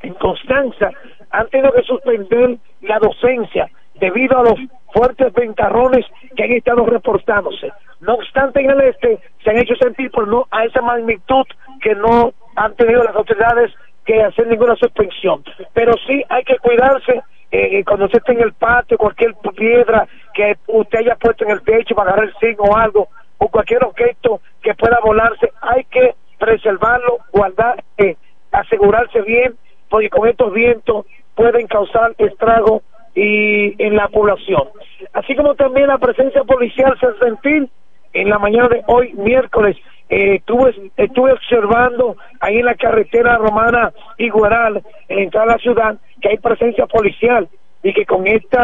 en 0.02 0.14
Constanza, 0.14 0.90
han 1.30 1.48
tenido 1.48 1.72
que 1.72 1.82
suspender 1.82 2.56
la 2.82 2.98
docencia 2.98 3.70
debido 3.94 4.38
a 4.38 4.42
los 4.44 4.58
fuertes 4.92 5.32
ventarrones 5.32 6.06
que 6.36 6.44
han 6.44 6.52
estado 6.52 6.86
reportándose. 6.86 7.72
No 8.00 8.14
obstante, 8.14 8.60
en 8.60 8.70
el 8.70 8.80
este 8.82 9.18
se 9.42 9.50
han 9.50 9.58
hecho 9.58 9.74
sentir 9.76 10.10
por 10.10 10.28
no 10.28 10.46
a 10.50 10.64
esa 10.64 10.80
magnitud 10.80 11.44
que 11.80 11.94
no 11.94 12.32
han 12.56 12.74
tenido 12.74 13.02
las 13.02 13.14
autoridades 13.14 13.72
que 14.04 14.22
hacer 14.22 14.46
ninguna 14.46 14.76
suspensión. 14.76 15.44
Pero 15.74 15.92
sí 16.06 16.22
hay 16.28 16.44
que 16.44 16.58
cuidarse 16.58 17.22
eh, 17.50 17.82
cuando 17.84 18.06
usted 18.06 18.18
esté 18.18 18.32
en 18.32 18.42
el 18.42 18.52
patio, 18.52 18.98
cualquier 18.98 19.34
piedra 19.56 20.06
que 20.34 20.56
usted 20.66 20.98
haya 20.98 21.16
puesto 21.16 21.44
en 21.44 21.50
el 21.50 21.62
techo 21.62 21.94
para 21.94 22.10
agarrar 22.10 22.28
el 22.28 22.34
zinc 22.38 22.60
o 22.60 22.76
algo, 22.76 23.08
o 23.38 23.48
cualquier 23.48 23.84
objeto 23.84 24.40
que 24.62 24.74
pueda 24.74 24.98
volarse, 25.02 25.52
hay 25.60 25.84
que 25.84 26.14
preservarlo, 26.38 27.18
guardar, 27.32 27.82
eh, 27.96 28.16
asegurarse 28.52 29.22
bien, 29.22 29.56
porque 29.88 30.10
con 30.10 30.28
estos 30.28 30.52
vientos 30.52 31.06
pueden 31.34 31.66
causar 31.66 32.14
estrago 32.18 32.82
y 33.14 33.82
en 33.82 33.96
la 33.96 34.08
población. 34.08 34.64
Así 35.12 35.34
como 35.34 35.54
también 35.54 35.88
la 35.88 35.98
presencia 35.98 36.44
policial 36.44 36.96
se 37.00 37.24
sentir 37.24 37.68
en 38.12 38.28
la 38.30 38.38
mañana 38.38 38.68
de 38.68 38.82
hoy, 38.86 39.12
miércoles, 39.14 39.76
eh, 40.08 40.36
estuve, 40.36 40.74
estuve 40.96 41.32
observando 41.32 42.16
ahí 42.40 42.58
en 42.58 42.64
la 42.64 42.74
carretera 42.74 43.36
romana 43.36 43.92
Igueral, 44.16 44.82
en 45.08 45.16
la 45.16 45.22
entrada 45.22 45.52
a 45.52 45.56
la 45.56 45.58
ciudad, 45.58 45.96
que 46.20 46.30
hay 46.30 46.38
presencia 46.38 46.86
policial 46.86 47.48
y 47.82 47.92
que 47.92 48.06
con 48.06 48.26
este 48.26 48.58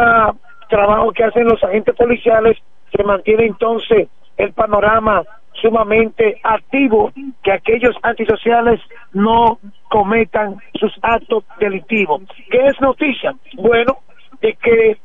trabajo 0.68 1.12
que 1.12 1.24
hacen 1.24 1.44
los 1.44 1.62
agentes 1.62 1.94
policiales 1.94 2.56
se 2.94 3.02
mantiene 3.04 3.46
entonces 3.46 4.08
el 4.36 4.52
panorama 4.52 5.22
sumamente 5.60 6.40
activo, 6.42 7.12
que 7.42 7.52
aquellos 7.52 7.96
antisociales 8.02 8.80
no 9.12 9.58
cometan 9.88 10.56
sus 10.74 10.92
actos 11.02 11.44
delictivos. 11.58 12.22
¿Qué 12.50 12.66
es 12.66 12.80
noticia? 12.80 13.34
Bueno, 13.56 13.98
de 14.40 14.54
que 14.54 14.96